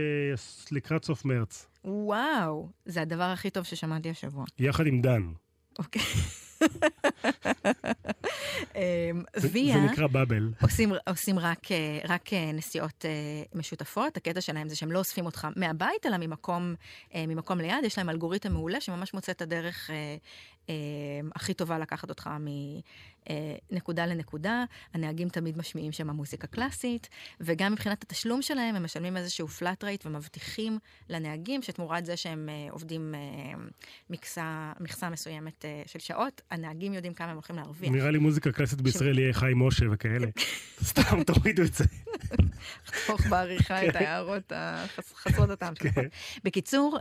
לקראת 0.71 1.05
סוף 1.05 1.25
מרץ. 1.25 1.67
וואו, 1.85 2.69
זה 2.85 3.01
הדבר 3.01 3.23
הכי 3.23 3.49
טוב 3.49 3.63
ששמעתי 3.63 4.09
השבוע. 4.09 4.45
יחד 4.59 4.87
עם 4.87 5.01
דן. 5.01 5.31
אוקיי. 5.79 6.01
ויה... 9.51 9.73
זה 9.73 9.79
נקרא 9.91 10.07
באבל. 10.07 10.49
עושים, 10.61 10.93
עושים 11.09 11.39
רק, 11.39 11.71
אה, 11.71 11.99
רק 12.07 12.33
אה, 12.33 12.51
נסיעות 12.53 13.05
אה, 13.05 13.11
משותפות. 13.53 14.17
הקטע 14.17 14.41
שלהם 14.41 14.69
זה 14.69 14.75
שהם 14.75 14.91
לא 14.91 14.99
אוספים 14.99 15.25
אותך 15.25 15.47
מהבית, 15.55 16.05
אלא 16.05 16.17
ממקום, 16.17 16.75
ממקום 17.15 17.57
ליד. 17.57 17.83
יש 17.83 17.97
להם 17.97 18.09
אלגוריתם 18.09 18.51
מעולה 18.51 18.81
שממש 18.81 19.13
מוצא 19.13 19.31
את 19.31 19.41
הדרך 19.41 19.89
הכי 21.35 21.53
טובה 21.53 21.79
לקחת 21.79 22.09
אותך 22.09 22.29
מנקודה 23.71 24.05
לנקודה. 24.05 24.63
הנהגים 24.93 25.29
תמיד 25.29 25.57
משמיעים 25.57 25.91
שם 25.91 26.09
מוזיקה 26.09 26.47
קלאסית, 26.47 27.09
וגם 27.39 27.71
מבחינת 27.71 28.03
התשלום 28.03 28.41
שלהם, 28.41 28.75
הם 28.75 28.83
משלמים 28.83 29.17
איזשהו 29.17 29.47
פלאט 29.47 29.83
רייט 29.83 30.05
ומבטיחים 30.05 30.79
לנהגים 31.09 31.61
שתמורת 31.61 32.05
זה 32.05 32.17
שהם 32.17 32.49
עובדים 32.69 33.15
מכסה, 34.09 34.71
מכסה 34.79 35.09
מסוימת 35.09 35.65
של 35.85 35.99
שעות, 35.99 36.41
הנהגים 36.51 36.93
יודעים 36.93 37.13
כמה 37.13 37.27
הם 37.27 37.35
הולכים 37.35 37.55
להרוויח. 37.55 37.91
נראה 37.91 38.11
לי 38.11 38.17
מוזיקה 38.17 38.51
קלאסית 38.51 38.81
בישראל 38.81 39.19
יהיה 39.19 39.33
חיים 39.33 39.59
משה 39.59 39.85
וכאלה. 39.91 40.27
סתם 40.83 41.23
תורידו 41.23 41.61
את 41.61 41.73
זה. 41.73 41.85
לחתוך 42.87 43.25
בעריכה 43.25 43.87
את 43.87 43.93
כן. 43.93 44.05
ההערות 44.05 44.51
החסרות 44.55 45.49
הטעם 45.49 45.75
שלך. 45.75 45.95
כן. 45.95 46.07
בקיצור, 46.43 46.97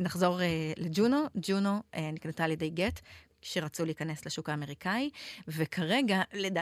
נחזור 0.00 0.40
לג'ונו. 0.76 1.24
ג'ונו 1.36 1.82
נקנתה 2.12 2.44
על 2.44 2.50
ידי 2.50 2.70
גט. 2.70 3.00
שרצו 3.42 3.84
להיכנס 3.84 4.26
לשוק 4.26 4.48
האמריקאי, 4.48 5.10
וכרגע, 5.48 6.22
לד... 6.34 6.56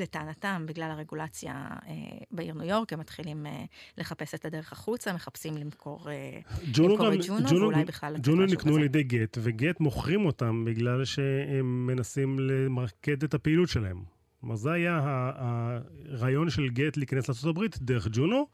לטענתם, 0.00 0.64
בגלל 0.66 0.90
הרגולציה 0.90 1.52
אה, 1.86 1.94
בעיר 2.30 2.54
ניו 2.54 2.68
יורק, 2.68 2.92
הם 2.92 3.00
מתחילים 3.00 3.46
אה, 3.46 3.64
לחפש 3.98 4.34
את 4.34 4.44
הדרך 4.44 4.72
החוצה, 4.72 5.12
מחפשים 5.12 5.56
למכור, 5.56 6.10
אה, 6.10 6.40
למכור 6.78 7.14
את 7.14 7.18
ג'ונו, 7.26 7.48
ג'ונו, 7.48 7.60
ואולי 7.60 7.84
בכלל... 7.84 8.16
ג'ונו 8.22 8.46
נקנו 8.46 8.76
על 8.76 8.82
ידי 8.82 9.02
גט, 9.02 9.38
וגט 9.40 9.80
מוכרים 9.80 10.26
אותם 10.26 10.64
בגלל 10.64 11.04
שהם 11.04 11.86
מנסים 11.86 12.38
למרקד 12.38 13.22
את 13.22 13.34
הפעילות 13.34 13.68
שלהם. 13.68 14.02
כלומר, 14.40 14.56
זה 14.56 14.72
היה 14.72 15.00
הרעיון 15.36 16.50
של 16.50 16.68
גט 16.68 16.96
להיכנס 16.96 17.44
לארה"ב 17.44 17.60
דרך 17.80 18.08
ג'ונו. 18.12 18.46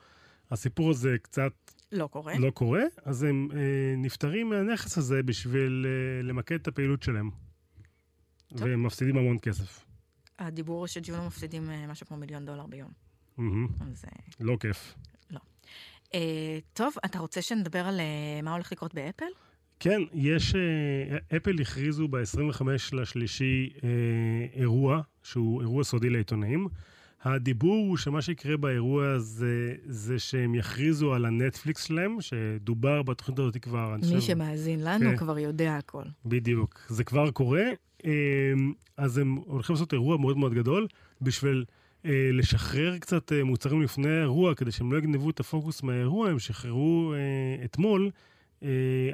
הסיפור 0.51 0.91
הזה 0.91 1.17
קצת 1.23 1.53
לא 1.93 2.07
קורה. 2.07 2.39
לא 2.39 2.51
קורה, 2.51 2.83
אז 3.05 3.23
הם 3.23 3.49
אה, 3.55 3.59
נפטרים 3.97 4.49
מהנכס 4.49 4.99
הזה 4.99 5.23
בשביל 5.23 5.87
אה, 5.89 6.23
למקד 6.23 6.55
את 6.55 6.69
הפעילות 6.69 7.03
שלהם. 7.03 7.31
טוב. 8.57 8.63
והם 8.63 8.83
מפסידים 8.83 9.17
המון 9.17 9.39
כסף. 9.43 9.85
הדיבור 10.39 10.87
שג'ונו 10.87 11.27
מפסידים 11.27 11.71
אה, 11.71 11.87
משהו 11.87 12.07
כמו 12.07 12.17
מיליון 12.17 12.47
דולר 12.47 12.67
ביום. 12.67 12.91
Mm-hmm. 13.39 13.85
אז... 13.91 14.05
אה, 14.05 14.23
לא 14.41 14.57
כיף. 14.61 14.95
לא. 15.31 15.41
אה, 16.15 16.59
טוב, 16.73 16.95
אתה 17.05 17.19
רוצה 17.19 17.43
שנדבר 17.43 17.87
על 17.87 18.01
אה, 18.01 18.43
מה 18.43 18.53
הולך 18.53 18.73
לקרות 18.73 18.95
באפל? 18.95 19.27
כן, 19.81 20.03
יש, 20.15 20.55
אפל 21.37 21.61
הכריזו 21.61 22.09
ב-25 22.09 22.65
לשלישי 22.93 23.71
אה, 23.85 23.89
אירוע, 24.55 25.01
שהוא 25.23 25.61
אירוע 25.61 25.85
סודי 25.85 26.11
לעיתונאים. 26.11 26.69
הדיבור 27.23 27.87
הוא 27.89 27.97
שמה 27.97 28.23
שיקרה 28.23 28.57
באירוע 28.57 29.09
הזה, 29.09 29.75
זה 29.87 30.19
שהם 30.19 30.55
יכריזו 30.55 31.15
על 31.15 31.25
הנטפליקס 31.25 31.85
שלהם, 31.85 32.17
שדובר 32.21 33.03
בתוכנית 33.03 33.39
הזאת 33.39 33.57
כבר... 33.57 33.97
מי 33.97 34.03
חושב... 34.03 34.21
שמאזין 34.21 34.85
לנו 34.85 35.11
כן. 35.11 35.17
כבר 35.17 35.39
יודע 35.39 35.77
הכל. 35.77 36.03
בדיוק, 36.27 36.81
זה 36.89 37.05
כבר 37.05 37.31
קורה. 37.31 37.65
אמ, 38.05 38.73
אז 38.97 39.19
הם 39.19 39.35
הולכים 39.35 39.75
לעשות 39.75 39.93
אירוע 39.93 40.17
מאוד 40.17 40.37
מאוד 40.37 40.55
גדול 40.55 40.87
בשביל 41.21 41.65
אה, 42.05 42.31
לשחרר 42.33 42.99
קצת 42.99 43.33
אה, 43.33 43.45
מוצרים 43.45 43.83
לפני 43.83 44.11
האירוע, 44.11 44.55
כדי 44.55 44.73
שהם 44.73 44.93
לא 44.93 44.99
יגנבו 44.99 45.31
את 45.31 45.41
הפוקוס 45.41 45.83
מהאירוע, 45.83 46.31
הם 46.31 46.39
שחררו 46.39 47.15
אה, 47.15 47.65
אתמול. 47.65 48.11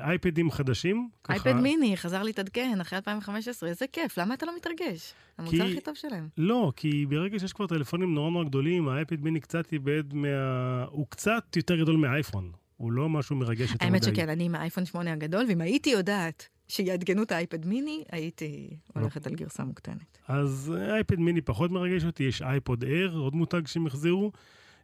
אייפדים 0.00 0.50
חדשים. 0.50 1.08
אייפד 1.28 1.52
מיני, 1.52 1.96
חזר 1.96 2.22
להתעדכן 2.22 2.80
אחרי 2.80 2.96
2015, 2.96 3.68
איזה 3.68 3.86
כיף, 3.92 4.18
למה 4.18 4.34
אתה 4.34 4.46
לא 4.46 4.56
מתרגש? 4.56 5.14
המוצר 5.38 5.56
כי... 5.56 5.62
הכי 5.62 5.80
טוב 5.80 5.94
שלהם. 5.94 6.28
לא, 6.36 6.72
כי 6.76 7.06
ברגע 7.08 7.38
שיש 7.38 7.52
כבר 7.52 7.66
טלפונים 7.66 8.14
נורא 8.14 8.30
נורא 8.30 8.44
גדולים, 8.44 8.88
האייפד 8.88 9.20
מיני 9.20 9.40
קצת 9.40 9.72
איבד 9.72 10.14
מה... 10.14 10.28
הוא 10.90 11.06
קצת 11.08 11.56
יותר 11.56 11.76
גדול 11.76 11.96
מהאייפון. 11.96 12.52
הוא 12.76 12.92
לא 12.92 13.08
משהו 13.08 13.36
מרגש 13.36 13.72
יותר 13.72 13.86
מדי. 13.86 13.94
האמת 13.94 14.02
שכן, 14.04 14.28
אני 14.28 14.44
עם 14.44 14.54
האייפון 14.54 14.84
8 14.84 15.12
הגדול, 15.12 15.44
ואם 15.48 15.60
הייתי 15.60 15.90
יודעת 15.90 16.48
שיעדכנו 16.68 17.22
את 17.22 17.32
האייפד 17.32 17.66
מיני, 17.66 18.04
הייתי 18.12 18.76
הולכת 18.94 19.26
על 19.26 19.34
גרסה 19.34 19.64
מוקטנת. 19.64 20.18
אז 20.28 20.72
אייפד 20.90 21.18
מיני 21.18 21.40
פחות 21.40 21.70
מרגש 21.70 22.04
אותי, 22.04 22.24
יש 22.24 22.42
אייפוד 22.42 22.82
אייר, 22.82 23.16
עוד 23.16 23.34
מותג 23.34 23.66
שהם 23.66 23.86
החזירו. 23.86 24.32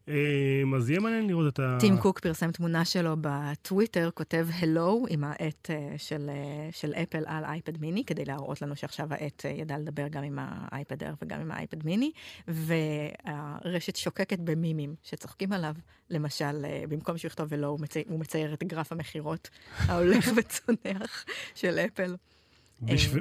אמ, 0.09 0.75
אז 0.75 0.91
יהיה 0.91 1.01
מעניין 1.01 1.27
לראות 1.27 1.55
את 1.55 1.59
ה... 1.59 1.77
טים 1.81 1.99
קוק 1.99 2.21
פרסם 2.21 2.53
תמונה 2.53 2.85
שלו 2.85 3.17
בטוויטר, 3.21 4.11
כותב 4.15 4.47
הלו 4.59 5.07
עם 5.09 5.25
העט 5.25 5.71
אה, 5.71 5.95
של, 5.97 6.31
אה, 6.31 6.69
של 6.73 6.93
אפל 6.93 7.23
על 7.27 7.45
אייפד 7.45 7.81
מיני, 7.81 8.05
כדי 8.05 8.25
להראות 8.25 8.63
לנו 8.63 8.77
שעכשיו 8.77 9.07
העט 9.11 9.47
אה, 9.47 9.51
ידע 9.51 9.79
לדבר 9.79 10.09
גם 10.09 10.25
עם 10.25 10.39
האייפד 10.41 11.03
אייר 11.03 11.15
וגם 11.23 11.41
עם 11.41 11.51
האייפד 11.51 11.85
מיני, 11.85 12.11
והרשת 12.49 13.97
שוקקת 13.97 14.39
במימים 14.39 14.95
שצוחקים 15.03 15.53
עליו. 15.53 15.75
למשל, 16.11 16.67
במקום 16.89 17.19
שהוא 17.19 17.29
יכתוב 17.29 17.55
הלו, 17.55 17.69
הוא, 17.69 17.81
מצי... 17.81 18.03
הוא 18.09 18.21
מצייר 18.21 18.55
את 18.55 18.65
גרף 18.65 18.93
המכירות 18.93 19.51
ההולך 19.89 20.31
וצונח 20.37 21.25
של 21.55 21.79
אפל. 21.79 22.17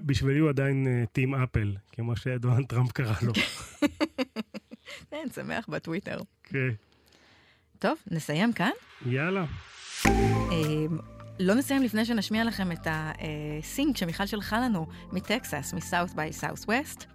בשבילי 0.05 0.39
הוא 0.39 0.49
עדיין 0.49 1.05
טים 1.11 1.35
אפל, 1.35 1.75
כמו 1.91 2.15
שדונלד 2.15 2.65
טראמפ 2.65 2.91
קרא 2.91 3.13
לו. 3.21 3.33
כן, 5.13 5.27
שמח 5.35 5.67
בטוויטר. 5.69 6.17
כן. 6.43 6.57
טוב, 7.79 7.97
נסיים 8.11 8.53
כאן? 8.53 8.69
יאללה. 9.05 9.45
אמ, 10.05 10.97
לא 11.39 11.55
נסיים 11.55 11.83
לפני 11.83 12.05
שנשמיע 12.05 12.43
לכם 12.43 12.71
את 12.71 12.87
הסינק 12.87 13.97
שמיכל 13.97 14.25
שלחה 14.25 14.59
לנו 14.59 14.85
מטקסס, 15.11 15.73
מסאוט 15.73 16.11
ביי 16.11 16.33
סאוט 16.33 16.59
ווסט. 16.67 17.05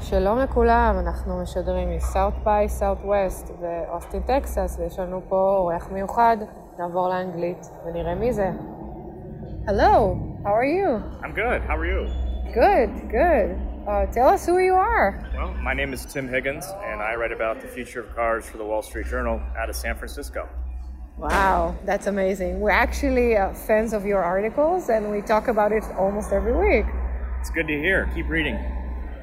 שלום 0.00 0.38
לכולם, 0.38 0.96
אנחנו 0.98 1.42
משדרים 1.42 1.96
מסאוט 1.96 2.34
ביי 2.44 2.68
סאוט 2.68 2.98
ווסט 3.04 3.50
ואוסטין 3.60 4.22
טקסס, 4.22 4.76
ויש 4.78 4.98
לנו 4.98 5.22
פה 5.28 5.56
אורח 5.58 5.88
מיוחד. 5.90 6.36
נעבור 6.78 7.08
לאנגלית 7.08 7.66
ונראה 7.86 8.14
מי 8.14 8.32
זה. 8.32 8.50
Hello, 9.66 10.16
how 10.44 10.54
are 10.60 10.70
you? 10.76 11.22
I'm 11.22 11.34
good, 11.34 11.60
how 11.68 11.76
are 11.76 11.86
you? 11.86 12.08
Good, 12.54 13.10
good. 13.10 13.73
Uh, 13.86 14.06
tell 14.06 14.28
us 14.28 14.46
who 14.46 14.58
you 14.58 14.72
are. 14.72 15.30
Well, 15.34 15.52
my 15.54 15.74
name 15.74 15.92
is 15.92 16.06
Tim 16.06 16.26
Higgins, 16.26 16.64
and 16.84 17.02
I 17.02 17.16
write 17.16 17.32
about 17.32 17.60
the 17.60 17.68
future 17.68 18.00
of 18.00 18.14
cars 18.14 18.46
for 18.46 18.56
the 18.56 18.64
Wall 18.64 18.80
Street 18.80 19.06
Journal 19.06 19.42
out 19.58 19.68
of 19.68 19.76
San 19.76 19.94
Francisco. 19.94 20.48
Wow, 21.18 21.76
that's 21.84 22.06
amazing. 22.06 22.60
We're 22.60 22.70
actually 22.70 23.36
uh, 23.36 23.52
fans 23.52 23.92
of 23.92 24.06
your 24.06 24.22
articles 24.22 24.88
and 24.88 25.10
we 25.10 25.20
talk 25.20 25.48
about 25.48 25.70
it 25.70 25.84
almost 25.98 26.32
every 26.32 26.56
week. 26.56 26.86
It's 27.40 27.50
good 27.50 27.68
to 27.68 27.78
hear. 27.78 28.10
Keep 28.14 28.28
reading. 28.28 28.58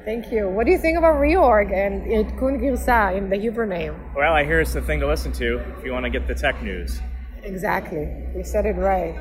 Thank 0.04 0.32
you. 0.32 0.48
What 0.48 0.64
do 0.64 0.72
you 0.72 0.78
think 0.78 0.96
about 0.96 1.16
reorg 1.16 1.72
and 1.72 2.02
Itkun 2.06 2.60
Girsa 2.60 3.16
in 3.16 3.28
the 3.28 3.36
Hebrew 3.36 3.66
name? 3.66 3.94
Well, 4.16 4.32
I 4.32 4.44
hear 4.44 4.60
it's 4.60 4.72
the 4.72 4.80
thing 4.80 5.00
to 5.00 5.06
listen 5.06 5.32
to 5.32 5.58
if 5.76 5.84
you 5.84 5.92
want 5.92 6.04
to 6.04 6.10
get 6.10 6.26
the 6.26 6.34
tech 6.34 6.62
news. 6.62 7.00
Exactly. 7.44 8.08
You 8.36 8.44
said 8.44 8.66
it 8.66 8.76
right. 8.76 9.14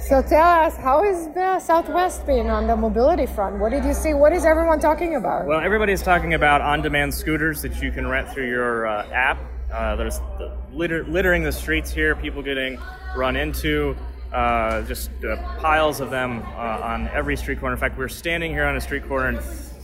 So 0.00 0.22
tell 0.22 0.46
us, 0.46 0.76
how 0.76 1.02
is 1.02 1.28
the 1.34 1.58
Southwest 1.58 2.24
been 2.26 2.48
on 2.48 2.66
the 2.66 2.76
mobility 2.76 3.26
front? 3.26 3.58
What 3.58 3.70
did 3.70 3.84
you 3.84 3.94
see? 3.94 4.14
What 4.14 4.32
is 4.32 4.44
everyone 4.44 4.78
talking 4.78 5.16
about? 5.16 5.46
Well, 5.46 5.60
everybody's 5.60 6.02
talking 6.02 6.34
about 6.34 6.60
on-demand 6.60 7.12
scooters 7.12 7.62
that 7.62 7.82
you 7.82 7.90
can 7.90 8.06
rent 8.06 8.28
through 8.28 8.48
your 8.48 8.86
uh, 8.86 9.06
app. 9.10 9.38
Uh, 9.72 9.96
there's 9.96 10.18
the 10.38 10.56
litter, 10.72 11.04
littering 11.04 11.42
the 11.42 11.50
streets 11.50 11.90
here, 11.90 12.14
people 12.14 12.42
getting 12.42 12.78
run 13.16 13.34
into, 13.34 13.96
uh, 14.32 14.82
just 14.82 15.10
uh, 15.24 15.36
piles 15.58 16.00
of 16.00 16.10
them 16.10 16.42
uh, 16.42 16.80
on 16.82 17.08
every 17.08 17.36
street 17.36 17.58
corner. 17.58 17.74
In 17.74 17.80
fact, 17.80 17.98
we're 17.98 18.08
standing 18.08 18.52
here 18.52 18.66
on 18.66 18.76
a 18.76 18.80
street 18.80 19.08
corner 19.08 19.28
and 19.28 19.40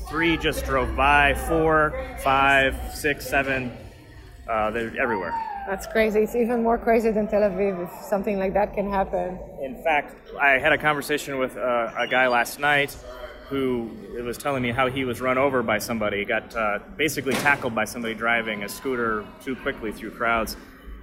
three 0.08 0.36
just 0.36 0.64
drove 0.64 0.94
by, 0.94 1.34
four, 1.48 1.92
five, 2.22 2.76
six, 2.94 3.26
seven, 3.26 3.72
uh, 4.48 4.70
they're 4.70 4.96
everywhere. 5.00 5.32
That's 5.70 5.86
crazy. 5.86 6.18
It's 6.24 6.34
even 6.34 6.64
more 6.64 6.78
crazy 6.78 7.12
than 7.12 7.28
Tel 7.28 7.42
Aviv 7.42 7.84
if 7.84 8.04
something 8.04 8.40
like 8.40 8.54
that 8.54 8.74
can 8.74 8.90
happen. 8.90 9.38
In 9.62 9.80
fact, 9.84 10.16
I 10.36 10.58
had 10.58 10.72
a 10.72 10.78
conversation 10.78 11.38
with 11.38 11.56
uh, 11.56 11.92
a 11.96 12.08
guy 12.08 12.26
last 12.26 12.58
night 12.58 12.96
who 13.48 13.88
was 14.24 14.36
telling 14.36 14.64
me 14.64 14.72
how 14.72 14.88
he 14.88 15.04
was 15.04 15.20
run 15.20 15.38
over 15.38 15.62
by 15.62 15.78
somebody. 15.78 16.24
Got 16.24 16.56
uh, 16.56 16.80
basically 16.96 17.34
tackled 17.34 17.72
by 17.72 17.84
somebody 17.84 18.14
driving 18.14 18.64
a 18.64 18.68
scooter 18.68 19.24
too 19.44 19.54
quickly 19.54 19.92
through 19.92 20.10
crowds. 20.10 20.56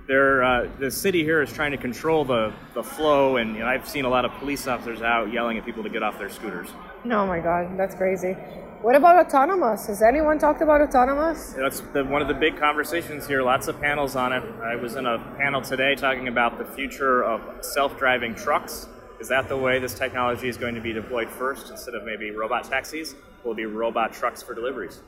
There, 0.06 0.43
uh, 0.43 0.69
the 0.77 0.91
city 0.91 1.23
here 1.23 1.41
is 1.41 1.53
trying 1.53 1.71
to 1.71 1.77
control 1.77 2.25
the, 2.25 2.51
the 2.73 2.84
flow, 2.84 3.38
and 3.38 3.53
you 3.53 3.60
know, 3.60 3.67
I've 3.67 3.88
seen 3.88 4.03
a 4.03 4.10
lot 4.10 4.25
of 4.25 4.34
police 4.34 4.67
officers 4.67 5.01
out 5.01 5.32
yelling 5.32 5.58
at 5.58 5.65
people 5.65 5.84
to 5.84 5.89
get 5.89 6.03
off 6.03 6.19
their 6.19 6.30
scooters. 6.30 6.67
Oh 7.06 7.25
my 7.25 7.39
God, 7.39 7.77
that's 7.80 7.95
crazy. 7.95 8.36
What 8.82 8.96
about 8.96 9.26
autonomous? 9.26 9.88
Has 9.88 10.02
anyone 10.04 10.38
talked 10.38 10.62
about 10.62 10.82
autonomous? 10.82 11.54
That's 11.58 11.80
the, 11.94 12.06
one 12.06 12.22
of 12.22 12.28
the 12.28 12.34
big 12.36 12.58
conversations 12.60 13.26
here. 13.28 13.42
Lots 13.42 13.68
of 13.68 13.82
panels 13.82 14.16
on 14.16 14.34
it. 14.34 14.44
I 14.62 14.76
was 14.76 14.96
in 14.96 15.06
a 15.08 15.18
panel 15.38 15.62
today 15.62 15.96
talking 15.96 16.28
about 16.28 16.58
the 16.60 16.66
future 16.66 17.24
of 17.24 17.42
self-driving 17.66 18.36
trucks. 18.36 18.88
Is 19.20 19.28
that 19.30 19.50
the 19.50 19.58
way 19.58 19.80
this 19.80 19.96
technology 19.96 20.48
is 20.48 20.58
going 20.58 20.76
to 20.76 20.82
be 20.82 20.94
deployed 20.94 21.28
first? 21.28 21.72
Instead 21.72 21.96
of 21.96 22.04
maybe 22.06 22.30
robot 22.30 22.66
taxis, 22.66 23.16
will 23.44 23.56
be 23.56 23.66
robot 23.66 24.13
trucks 24.13 24.44
for 24.44 24.54
deliveries. 24.54 25.02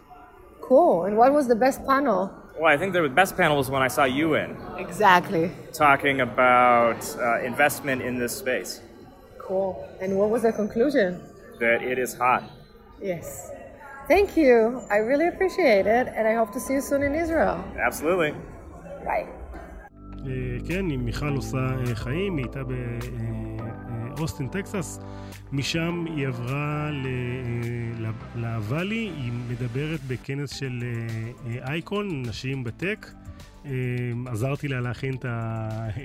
Cool. 0.61 1.05
And 1.05 1.15
what 1.15 1.31
was 1.31 1.47
the 1.47 1.55
best 1.55 1.85
panel? 1.85 2.33
Well, 2.59 2.73
I 2.73 2.75
think 2.77 2.93
the 2.93 3.07
best 3.07 3.37
panel 3.37 3.55
was 3.55 3.69
when 3.69 3.83
I 3.83 3.87
saw 3.87 4.03
you 4.05 4.33
in, 4.33 4.57
Exactly. 4.79 5.51
talking 5.73 6.21
about 6.21 7.07
uh, 7.17 7.39
investment 7.41 8.01
in 8.01 8.17
this 8.17 8.35
space. 8.35 8.81
Cool. 9.37 9.87
And 10.01 10.17
what 10.17 10.31
was 10.31 10.41
the 10.41 10.51
conclusion? 10.51 11.21
That 11.59 11.83
it 11.83 11.99
is 11.99 12.15
hot. 12.15 12.43
Yes. 13.01 13.51
Thank 14.09 14.29
you. 14.37 14.57
I 14.95 14.97
really 15.09 15.27
appreciate 15.33 15.85
it, 15.99 16.05
and 16.15 16.23
I 16.31 16.33
hope 16.39 16.51
to 16.57 16.59
see 16.65 16.73
you 16.77 16.81
soon 16.89 17.01
in 17.09 17.13
Israel. 17.23 17.57
Absolutely. 17.87 18.31
Bye. 19.05 19.27
אה, 20.27 20.31
כן, 20.67 20.91
אם 20.91 21.05
מיכל 21.05 21.35
עושה 21.35 21.57
אה, 21.57 21.95
חיים, 21.95 22.37
היא 22.37 22.45
הייתה 22.45 22.61
באוסטין, 24.17 24.47
טקסס. 24.47 24.99
משם 25.51 26.05
היא 26.15 26.27
עברה 26.27 26.89
אה, 26.89 28.11
לוואלי, 28.35 29.11
היא 29.17 29.31
מדברת 29.49 29.99
בכנס 30.07 30.49
של 30.55 30.83
אה, 30.83 30.89
אה, 31.51 31.71
אייקון, 31.71 32.21
נשים 32.25 32.63
בטק. 32.63 33.07
אה, 33.65 33.71
עזרתי 34.25 34.67
לה 34.67 34.79
להכין 34.81 35.15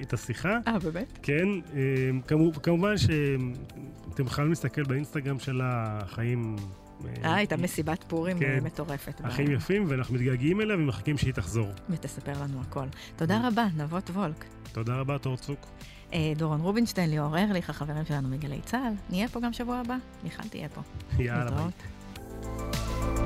את 0.02 0.12
השיחה. 0.12 0.58
אה, 0.68 0.78
באמת? 0.78 1.18
כן, 1.22 1.48
אה, 1.76 1.80
כמו- 2.28 2.52
כמובן 2.62 2.94
שאתם 2.98 4.24
יכולים 4.26 4.50
להסתכל 4.50 4.82
באינסטגרם 4.82 5.38
שלה, 5.38 5.98
חיים... 6.06 6.56
אה, 7.24 7.34
הייתה 7.34 7.56
מסיבת 7.56 8.04
פורים 8.08 8.38
כן. 8.38 8.44
אה, 8.54 8.60
מטורפת. 8.60 9.20
ב- 9.20 9.26
החיים 9.26 9.50
יפים, 9.52 9.84
ואנחנו 9.88 10.14
מתגעגעים 10.14 10.60
אליה 10.60 10.76
ומחכים 10.76 11.18
שהיא 11.18 11.32
תחזור. 11.32 11.68
ותספר 11.90 12.42
לנו 12.42 12.60
הכל. 12.60 12.86
תודה 13.16 13.48
רבה, 13.48 13.66
נבות 13.76 14.10
וולק. 14.10 14.44
תודה 14.72 14.94
רבה, 14.96 15.18
תור 15.18 15.36
צוק. 15.36 15.66
אה, 16.12 16.32
דורון 16.36 16.60
רובינשטיין, 16.60 17.10
ליאור 17.10 17.38
ארליך, 17.38 17.70
החברים 17.70 18.04
שלנו 18.04 18.28
מגלי 18.28 18.60
צה"ל. 18.64 18.92
נהיה 19.10 19.28
פה 19.28 19.40
גם 19.40 19.52
שבוע 19.52 19.76
הבא. 19.76 19.96
מיכל 20.24 20.48
תהיה 20.48 20.68
פה. 20.68 20.80
יאללה, 21.18 21.50
ביי. 21.50 23.23